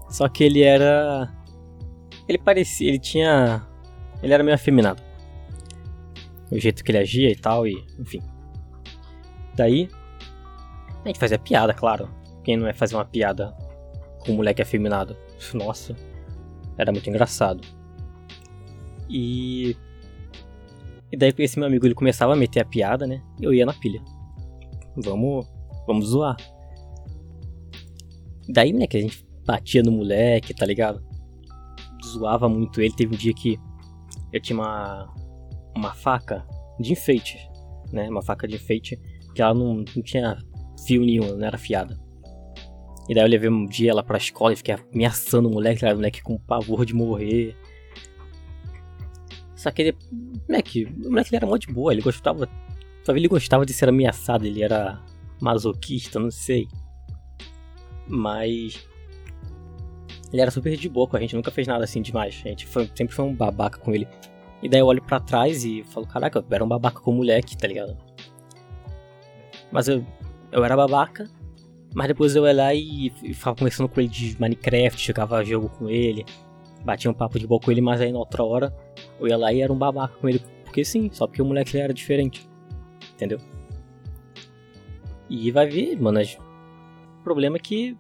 só 0.08 0.28
que 0.28 0.44
ele 0.44 0.62
era. 0.62 1.32
Ele 2.28 2.38
parecia. 2.38 2.88
Ele 2.88 2.98
tinha. 2.98 3.66
Ele 4.22 4.32
era 4.32 4.42
meio 4.42 4.54
afeminado. 4.54 5.02
O 6.50 6.58
jeito 6.58 6.82
que 6.82 6.90
ele 6.90 6.98
agia 6.98 7.30
e 7.30 7.36
tal, 7.36 7.66
e. 7.66 7.84
Enfim. 7.98 8.22
Daí, 9.54 9.88
a 11.04 11.08
gente 11.08 11.18
fazia 11.18 11.38
piada, 11.38 11.74
claro. 11.74 12.08
Quem 12.42 12.56
não 12.56 12.66
é 12.66 12.72
fazer 12.72 12.94
uma 12.94 13.04
piada 13.04 13.54
com 14.20 14.32
um 14.32 14.36
moleque 14.36 14.62
afeminado? 14.62 15.16
Nossa, 15.52 15.94
era 16.76 16.90
muito 16.90 17.08
engraçado. 17.08 17.60
E. 19.08 19.76
E 21.10 21.16
daí 21.16 21.32
esse 21.38 21.58
meu 21.58 21.66
amigo 21.66 21.86
ele 21.86 21.94
começava 21.94 22.32
a 22.32 22.36
meter 22.36 22.60
a 22.60 22.64
piada, 22.64 23.06
né? 23.06 23.22
E 23.40 23.44
eu 23.44 23.54
ia 23.54 23.64
na 23.64 23.72
pilha. 23.72 24.02
Vamos. 24.96 25.46
Vamos 25.86 26.08
zoar. 26.08 26.36
Daí, 28.48 28.72
né, 28.72 28.86
que 28.86 28.96
a 28.96 29.00
gente 29.00 29.26
batia 29.46 29.82
no 29.82 29.92
moleque, 29.92 30.54
tá 30.54 30.66
ligado? 30.66 31.02
Zoava 32.04 32.48
muito 32.48 32.80
ele. 32.80 32.94
Teve 32.94 33.14
um 33.14 33.18
dia 33.18 33.32
que 33.32 33.58
eu 34.32 34.40
tinha 34.40 34.58
uma. 34.58 35.14
Uma 35.76 35.94
faca 35.94 36.44
de 36.80 36.92
enfeite, 36.92 37.38
né? 37.92 38.08
Uma 38.08 38.22
faca 38.22 38.48
de 38.48 38.56
enfeite 38.56 38.98
que 39.34 39.40
ela 39.40 39.54
não, 39.54 39.76
não 39.76 40.02
tinha 40.02 40.36
fio 40.84 41.04
nenhum, 41.04 41.36
não 41.36 41.46
era 41.46 41.56
fiada. 41.56 41.96
E 43.08 43.14
daí 43.14 43.24
eu 43.24 43.28
levei 43.28 43.48
um 43.48 43.64
dia 43.64 43.92
ela 43.92 44.02
pra 44.02 44.18
escola 44.18 44.52
e 44.52 44.56
fiquei 44.56 44.74
ameaçando 44.92 45.48
o 45.48 45.52
moleque, 45.52 45.84
o 45.84 45.94
moleque 45.94 46.22
com 46.22 46.36
pavor 46.36 46.84
de 46.84 46.94
morrer. 46.94 47.56
Só 49.58 49.72
que 49.72 49.82
ele. 49.82 49.96
Moleque, 50.48 50.84
o 50.84 51.10
moleque 51.10 51.30
ele 51.30 51.36
era 51.36 51.46
mó 51.46 51.56
de 51.56 51.66
boa, 51.66 51.92
ele 51.92 52.00
gostava. 52.00 52.48
Talvez 53.04 53.20
ele 53.20 53.28
gostava 53.28 53.66
de 53.66 53.72
ser 53.72 53.88
ameaçado, 53.88 54.46
ele 54.46 54.62
era 54.62 55.02
masoquista, 55.40 56.20
não 56.20 56.30
sei. 56.30 56.68
Mas. 58.06 58.88
Ele 60.32 60.40
era 60.40 60.50
super 60.50 60.76
de 60.76 60.88
boa 60.88 61.08
com 61.08 61.16
a 61.16 61.20
gente, 61.20 61.34
nunca 61.34 61.50
fez 61.50 61.66
nada 61.66 61.82
assim 61.82 62.00
demais. 62.00 62.40
A 62.44 62.48
gente 62.48 62.66
foi, 62.66 62.88
sempre 62.94 63.14
foi 63.14 63.24
um 63.24 63.34
babaca 63.34 63.78
com 63.78 63.92
ele. 63.92 64.06
E 64.62 64.68
daí 64.68 64.80
eu 64.80 64.86
olho 64.86 65.02
para 65.02 65.18
trás 65.18 65.64
e 65.64 65.82
falo, 65.84 66.06
caraca, 66.06 66.38
eu 66.38 66.44
era 66.50 66.64
um 66.64 66.68
babaca 66.68 67.00
com 67.00 67.10
o 67.10 67.14
moleque, 67.14 67.56
tá 67.56 67.66
ligado? 67.66 67.96
Mas 69.72 69.88
eu, 69.88 70.06
eu 70.52 70.64
era 70.64 70.76
babaca. 70.76 71.28
Mas 71.94 72.08
depois 72.08 72.36
eu 72.36 72.46
ia 72.46 72.52
lá 72.52 72.74
e, 72.74 73.12
e 73.24 73.34
ficava 73.34 73.56
conversando 73.56 73.88
com 73.88 74.00
ele 74.00 74.08
de 74.08 74.36
Minecraft, 74.38 75.04
jogava 75.04 75.42
jogo 75.42 75.68
com 75.70 75.88
ele, 75.88 76.24
batia 76.84 77.10
um 77.10 77.14
papo 77.14 77.38
de 77.38 77.46
boa 77.46 77.60
com 77.60 77.70
ele, 77.70 77.80
mas 77.80 78.00
aí 78.00 78.12
na 78.12 78.18
outra 78.18 78.44
hora 78.44 78.74
eu 79.20 79.28
ia 79.28 79.36
lá 79.36 79.52
e 79.52 79.60
era 79.60 79.72
um 79.72 79.78
babaca 79.78 80.14
com 80.16 80.28
ele. 80.28 80.40
Porque 80.64 80.84
sim, 80.84 81.10
só 81.12 81.26
porque 81.26 81.42
o 81.42 81.44
moleque 81.44 81.76
era 81.78 81.92
diferente. 81.92 82.48
Entendeu? 83.14 83.38
E 85.28 85.50
vai 85.50 85.66
ver, 85.68 86.00
mano, 86.00 86.20
o 86.20 87.22
problema 87.22 87.56
é 87.56 87.60
que 87.60 87.96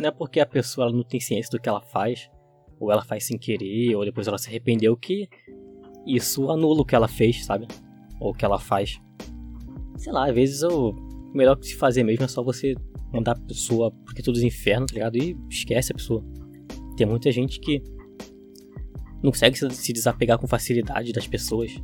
não 0.00 0.08
é 0.08 0.10
porque 0.10 0.40
a 0.40 0.46
pessoa 0.46 0.90
não 0.90 1.02
tem 1.02 1.20
ciência 1.20 1.50
do 1.50 1.60
que 1.60 1.68
ela 1.68 1.80
faz, 1.80 2.30
ou 2.80 2.90
ela 2.90 3.02
faz 3.02 3.24
sem 3.24 3.38
querer, 3.38 3.94
ou 3.96 4.04
depois 4.04 4.26
ela 4.26 4.38
se 4.38 4.48
arrependeu, 4.48 4.96
que 4.96 5.28
isso 6.06 6.50
anula 6.50 6.82
o 6.82 6.84
que 6.84 6.94
ela 6.94 7.08
fez, 7.08 7.44
sabe? 7.44 7.66
Ou 8.20 8.30
o 8.30 8.34
que 8.34 8.44
ela 8.44 8.58
faz. 8.58 9.00
Sei 9.96 10.12
lá, 10.12 10.28
às 10.28 10.34
vezes 10.34 10.62
o 10.62 10.94
melhor 11.34 11.56
que 11.56 11.66
se 11.66 11.76
fazer 11.76 12.02
mesmo 12.02 12.24
é 12.24 12.28
só 12.28 12.42
você 12.42 12.74
mandar 13.12 13.32
a 13.32 13.40
pessoa 13.40 13.90
porque 14.04 14.22
todos 14.22 14.40
os 14.40 14.44
infernos, 14.44 14.90
tá 14.90 14.94
ligado? 14.94 15.16
E 15.16 15.36
esquece 15.50 15.92
a 15.92 15.94
pessoa. 15.94 16.24
Tem 16.98 17.06
muita 17.06 17.30
gente 17.30 17.60
que 17.60 17.80
não 19.22 19.30
consegue 19.30 19.56
se 19.56 19.92
desapegar 19.92 20.36
com 20.36 20.48
facilidade 20.48 21.12
das 21.12 21.28
pessoas. 21.28 21.80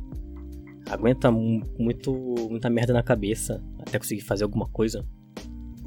Aguenta 0.89 1.31
muito, 1.31 2.13
muita 2.49 2.69
merda 2.69 2.91
na 2.91 3.01
cabeça 3.01 3.63
até 3.79 3.97
conseguir 3.97 4.23
fazer 4.23 4.43
alguma 4.43 4.67
coisa. 4.67 5.07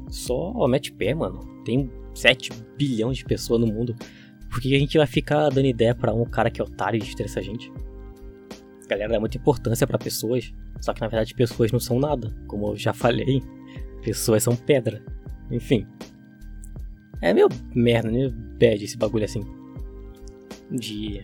Só 0.09 0.67
mete 0.67 0.91
pé, 0.91 1.13
mano. 1.13 1.41
Tem 1.63 1.91
7 2.15 2.49
bilhões 2.75 3.19
de 3.19 3.25
pessoas 3.25 3.61
no 3.61 3.67
mundo. 3.67 3.95
Por 4.49 4.59
que 4.59 4.75
a 4.75 4.79
gente 4.79 4.97
vai 4.97 5.05
ficar 5.05 5.49
dando 5.49 5.67
ideia 5.67 5.93
para 5.93 6.11
um 6.11 6.25
cara 6.25 6.49
que 6.49 6.59
é 6.59 6.63
otário 6.63 6.99
e 6.99 7.03
estressa 7.03 7.39
a 7.39 7.43
gente? 7.43 7.71
Galera, 8.89 9.13
dá 9.13 9.19
muita 9.19 9.37
importância 9.37 9.85
para 9.85 9.99
pessoas. 9.99 10.51
Só 10.81 10.91
que 10.91 11.01
na 11.01 11.07
verdade 11.07 11.35
pessoas 11.35 11.71
não 11.71 11.79
são 11.79 11.99
nada. 11.99 12.35
Como 12.47 12.69
eu 12.69 12.75
já 12.75 12.93
falei, 12.93 13.43
pessoas 14.01 14.41
são 14.41 14.55
pedra. 14.55 15.05
Enfim. 15.51 15.85
É 17.21 17.31
meio 17.31 17.47
merda, 17.75 18.09
meio 18.09 18.48
bad 18.59 18.83
esse 18.83 18.97
bagulho 18.97 19.25
assim. 19.25 19.43
De 20.69 21.23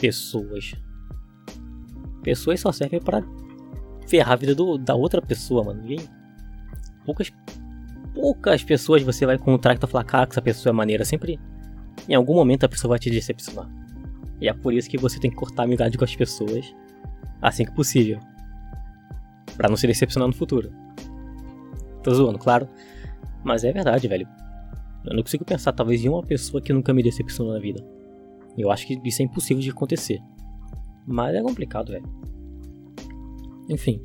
pessoas. 0.00 0.74
Pessoas 2.22 2.60
só 2.60 2.72
servem 2.72 3.00
para 3.00 3.22
ferrar 4.08 4.32
a 4.32 4.36
vida 4.36 4.54
do, 4.54 4.78
da 4.78 4.94
outra 4.94 5.20
pessoa, 5.22 5.64
mano. 5.64 5.82
Ninguém. 5.82 6.00
Poucas. 7.04 7.32
Poucas 8.14 8.64
pessoas 8.64 9.02
você 9.02 9.26
vai 9.26 9.36
encontrar 9.36 9.74
que 9.74 9.80
tu 9.80 9.86
falar, 9.86 10.04
cara, 10.04 10.26
que 10.26 10.32
essa 10.32 10.42
pessoa 10.42 10.70
é 10.70 10.74
maneira. 10.74 11.04
Sempre. 11.04 11.38
Em 12.08 12.14
algum 12.14 12.34
momento 12.34 12.64
a 12.64 12.68
pessoa 12.68 12.90
vai 12.90 12.98
te 12.98 13.10
decepcionar. 13.10 13.68
E 14.40 14.48
é 14.48 14.52
por 14.52 14.72
isso 14.72 14.88
que 14.88 14.98
você 14.98 15.18
tem 15.18 15.30
que 15.30 15.36
cortar 15.36 15.62
a 15.62 15.66
amizade 15.66 15.96
com 15.96 16.04
as 16.04 16.14
pessoas 16.14 16.74
assim 17.40 17.64
que 17.64 17.72
possível. 17.72 18.18
para 19.56 19.68
não 19.68 19.76
se 19.76 19.86
decepcionar 19.86 20.28
no 20.28 20.34
futuro. 20.34 20.72
Tô 22.02 22.14
zoando, 22.14 22.38
claro. 22.38 22.68
Mas 23.42 23.64
é 23.64 23.72
verdade, 23.72 24.06
velho. 24.08 24.28
Eu 25.06 25.14
não 25.14 25.22
consigo 25.22 25.44
pensar, 25.44 25.72
talvez, 25.72 26.04
em 26.04 26.08
uma 26.08 26.22
pessoa 26.22 26.60
que 26.60 26.72
nunca 26.72 26.92
me 26.92 27.02
decepcionou 27.02 27.52
na 27.52 27.60
vida. 27.60 27.84
Eu 28.56 28.70
acho 28.70 28.86
que 28.86 29.00
isso 29.04 29.22
é 29.22 29.24
impossível 29.24 29.62
de 29.62 29.70
acontecer. 29.70 30.20
Mas 31.06 31.34
é 31.34 31.42
complicado, 31.42 31.92
velho. 31.92 32.06
Enfim. 33.68 34.00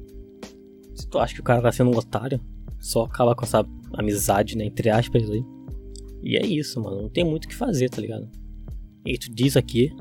Se 0.94 1.08
tu 1.08 1.18
acha 1.18 1.34
que 1.34 1.42
o 1.42 1.44
cara 1.44 1.62
tá 1.62 1.72
sendo 1.72 1.90
um 1.90 1.98
otário, 1.98 2.40
só 2.80 3.04
acaba 3.04 3.36
com 3.36 3.44
essa 3.44 3.66
amizade, 3.94 4.58
né? 4.58 4.66
Entre 4.66 4.90
aspas 4.90 5.30
aí. 5.30 5.44
E 6.22 6.38
é 6.38 6.46
isso, 6.46 6.80
mano. 6.80 7.04
Não 7.04 7.10
tem 7.10 7.24
muito 7.24 7.46
o 7.46 7.48
que 7.48 7.56
fazer, 7.56 7.90
tá 7.90 8.00
ligado? 8.02 8.30
E 9.06 9.18
tu 9.18 9.34
diz 9.34 9.58
aqui 9.58 9.92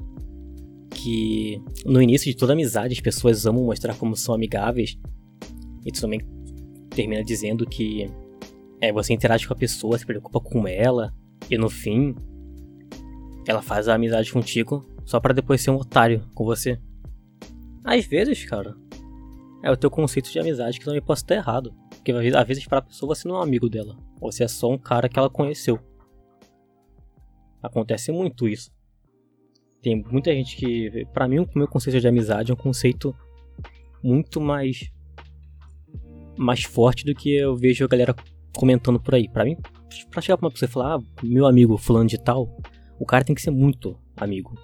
que 0.91 1.63
no 1.87 2.03
início 2.03 2.31
de 2.31 2.37
toda 2.37 2.53
amizade 2.53 2.93
as 2.93 3.01
pessoas 3.01 3.47
amam 3.47 3.65
mostrar 3.65 3.95
como 3.97 4.15
são 4.17 4.35
amigáveis. 4.35 4.99
E 5.87 5.91
tu 5.91 6.01
também 6.01 6.21
termina 6.91 7.25
dizendo 7.25 7.65
que 7.65 8.11
é, 8.81 8.93
você 8.93 9.13
interage 9.13 9.47
com 9.47 9.53
a 9.53 9.57
pessoa, 9.57 9.99
se 9.99 10.07
preocupa 10.07 10.41
com 10.41 10.67
ela, 10.67 11.13
e 11.51 11.59
no 11.59 11.69
fim, 11.69 12.15
ela 13.47 13.63
faz 13.63 13.89
a 13.89 13.95
amizade 13.95 14.33
contigo 14.33 14.87
só 15.05 15.19
para 15.19 15.35
depois 15.35 15.61
ser 15.61 15.71
um 15.71 15.77
otário 15.77 16.25
com 16.35 16.45
você. 16.45 16.81
Às 17.85 18.05
vezes, 18.07 18.45
cara, 18.45 18.77
é 19.63 19.71
o 19.71 19.77
teu 19.77 19.91
conceito 19.91 20.31
de 20.31 20.39
amizade 20.39 20.79
que 20.79 20.85
também 20.85 21.03
pode 21.03 21.21
estar 21.21 21.35
errado. 21.35 21.75
Porque 21.91 22.13
às 22.13 22.47
vezes 22.47 22.67
para 22.67 22.79
a 22.79 22.83
pessoa 22.83 23.15
você 23.15 23.27
não 23.27 23.37
é 23.37 23.39
um 23.41 23.43
amigo 23.43 23.69
dela. 23.69 23.97
Você 24.21 24.45
é 24.45 24.49
só 24.49 24.71
um 24.71 24.79
cara 24.79 25.09
que 25.09 25.19
ela 25.19 25.29
conheceu. 25.29 25.79
Acontece 27.63 28.11
muito 28.13 28.49
isso. 28.49 28.71
Tem 29.83 30.03
muita 30.03 30.33
gente 30.33 30.57
que. 30.57 31.07
para 31.13 31.27
mim, 31.27 31.41
o 31.41 31.49
meu 31.55 31.69
conceito 31.69 32.01
de 32.01 32.09
amizade 32.09 32.51
é 32.51 32.55
um 32.55 32.57
conceito 32.57 33.15
muito 34.03 34.41
mais. 34.41 34.91
mais 36.39 36.63
forte 36.63 37.05
do 37.05 37.15
que 37.15 37.35
eu 37.35 37.57
vejo 37.57 37.85
a 37.85 37.89
galera 37.89 38.15
comentando 38.57 39.01
por 39.01 39.15
aí. 39.15 39.29
Para 39.29 39.45
mim, 39.45 39.57
pra 40.11 40.21
chegar 40.21 40.37
pra 40.37 40.47
uma 40.47 40.51
pessoa 40.51 40.69
e 40.69 40.73
falar, 40.73 40.97
ah, 40.97 41.03
meu 41.23 41.47
amigo 41.47 41.77
fulano 41.77 42.09
de 42.09 42.19
tal, 42.19 42.57
o 42.99 43.07
cara 43.07 43.25
tem 43.25 43.35
que 43.35 43.43
ser 43.43 43.51
muito 43.51 43.99
amigo. 44.17 44.55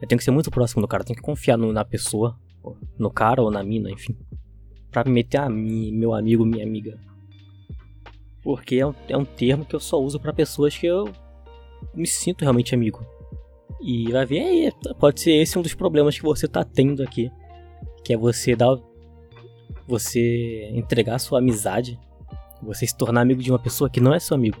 Eu 0.00 0.08
tenho 0.08 0.18
que 0.18 0.24
ser 0.24 0.30
muito 0.30 0.50
próximo 0.50 0.82
do 0.82 0.88
cara, 0.88 1.04
tem 1.04 1.16
que 1.16 1.22
confiar 1.22 1.56
no, 1.56 1.72
na 1.72 1.84
pessoa, 1.84 2.38
no 2.98 3.10
cara 3.10 3.42
ou 3.42 3.50
na 3.50 3.62
mina, 3.62 3.90
enfim. 3.90 4.16
Pra 4.90 5.04
me 5.04 5.10
meter 5.10 5.38
a 5.38 5.48
mim, 5.48 5.92
meu 5.92 6.14
amigo, 6.14 6.44
minha 6.44 6.64
amiga. 6.64 6.98
Porque 8.42 8.76
é 8.76 8.86
um, 8.86 8.94
é 9.08 9.16
um 9.16 9.24
termo 9.24 9.64
que 9.64 9.74
eu 9.74 9.80
só 9.80 10.00
uso 10.00 10.18
para 10.18 10.32
pessoas 10.32 10.76
que 10.76 10.86
eu 10.86 11.12
me 11.94 12.06
sinto 12.06 12.42
realmente 12.42 12.74
amigo. 12.74 13.04
E 13.80 14.10
vai 14.10 14.26
ver 14.26 14.40
aí, 14.40 14.72
pode 14.98 15.20
ser 15.20 15.32
esse 15.32 15.58
um 15.58 15.62
dos 15.62 15.74
problemas 15.74 16.18
que 16.18 16.24
você 16.24 16.48
tá 16.48 16.64
tendo 16.64 17.02
aqui. 17.02 17.30
Que 18.04 18.14
é 18.14 18.16
você 18.16 18.56
dar. 18.56 18.76
Você 19.86 20.70
entregar 20.74 21.18
sua 21.18 21.38
amizade 21.38 21.98
você 22.62 22.86
se 22.86 22.96
tornar 22.96 23.22
amigo 23.22 23.42
de 23.42 23.50
uma 23.50 23.58
pessoa 23.58 23.90
que 23.90 24.00
não 24.00 24.14
é 24.14 24.18
seu 24.18 24.34
amigo. 24.34 24.58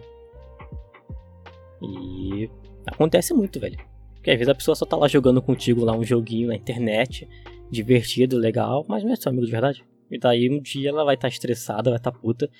E 1.82 2.50
acontece 2.86 3.32
muito, 3.34 3.60
velho. 3.60 3.78
Porque 4.14 4.30
às 4.30 4.38
vezes 4.38 4.48
a 4.48 4.54
pessoa 4.54 4.74
só 4.74 4.84
tá 4.84 4.96
lá 4.96 5.08
jogando 5.08 5.40
contigo 5.40 5.84
lá 5.84 5.96
um 5.96 6.04
joguinho 6.04 6.48
na 6.48 6.56
internet, 6.56 7.28
divertido, 7.70 8.36
legal, 8.36 8.84
mas 8.88 9.04
não 9.04 9.12
é 9.12 9.16
seu 9.16 9.30
amigo 9.30 9.46
de 9.46 9.52
verdade. 9.52 9.84
E 10.10 10.18
daí 10.18 10.50
um 10.50 10.60
dia 10.60 10.88
ela 10.88 11.04
vai 11.04 11.14
estar 11.14 11.28
tá 11.28 11.32
estressada, 11.32 11.90
vai 11.90 11.98
estar 11.98 12.10
tá 12.10 12.18
puta, 12.18 12.50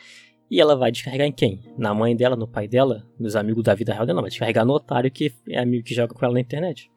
e 0.51 0.61
ela 0.61 0.74
vai 0.74 0.90
descarregar 0.90 1.27
em 1.27 1.33
quem? 1.33 1.61
Na 1.77 1.92
mãe 1.92 2.16
dela, 2.16 2.35
no 2.35 2.48
pai 2.48 2.66
dela, 2.66 3.07
nos 3.18 3.37
amigos 3.37 3.62
da 3.62 3.74
vida 3.74 3.92
real 3.92 4.07
dela, 4.07 4.22
vai 4.22 4.31
descarregar 4.31 4.64
no 4.64 4.72
otário 4.72 5.11
que 5.11 5.33
é 5.48 5.59
amigo 5.59 5.85
que 5.85 5.94
joga 5.94 6.14
com 6.14 6.24
ela 6.24 6.35
na 6.35 6.40
internet. 6.40 6.90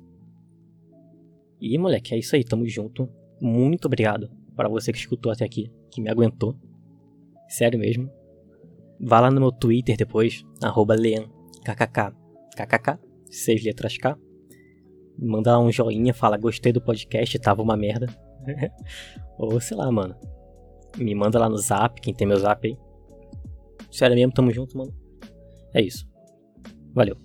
E 1.60 1.78
moleque, 1.78 2.14
é 2.14 2.18
isso 2.18 2.36
aí, 2.36 2.44
tamo 2.44 2.68
junto 2.68 3.10
muito 3.44 3.88
obrigado 3.88 4.32
para 4.56 4.70
você 4.70 4.94
que 4.94 4.98
escutou 4.98 5.30
até 5.30 5.44
aqui, 5.44 5.70
que 5.94 6.02
me 6.02 6.10
aguentou. 6.10 6.56
Sério 7.48 7.80
mesmo. 7.80 8.10
Vá 9.00 9.20
lá 9.20 9.30
no 9.30 9.40
meu 9.40 9.52
Twitter 9.52 9.98
depois, 9.98 10.44
arroba 10.62 10.96
lean, 10.96 11.30
kkk, 11.66 12.16
kkk, 12.56 13.00
seis 13.30 13.64
letras 13.64 13.98
K. 13.98 14.18
Manda 15.20 15.60
um 15.60 15.72
joinha, 15.72 16.14
fala 16.14 16.38
gostei 16.38 16.72
do 16.72 16.82
podcast, 16.82 17.38
tava 17.40 17.62
uma 17.62 17.78
merda. 17.78 18.08
Ou 19.38 19.60
sei 19.60 19.78
lá, 19.78 19.92
mano. 19.92 20.16
Me 20.98 21.14
manda 21.14 21.40
lá 21.40 21.50
no 21.50 21.58
zap, 21.58 22.00
quem 22.02 22.14
tem 22.14 22.28
meu 22.28 22.38
zap 22.38 22.68
aí. 22.68 22.78
Sério 23.92 24.16
mesmo, 24.16 24.34
tamo 24.34 24.52
junto, 24.52 24.78
mano. 24.78 24.94
É 25.74 25.82
isso. 25.82 26.08
Valeu. 26.94 27.23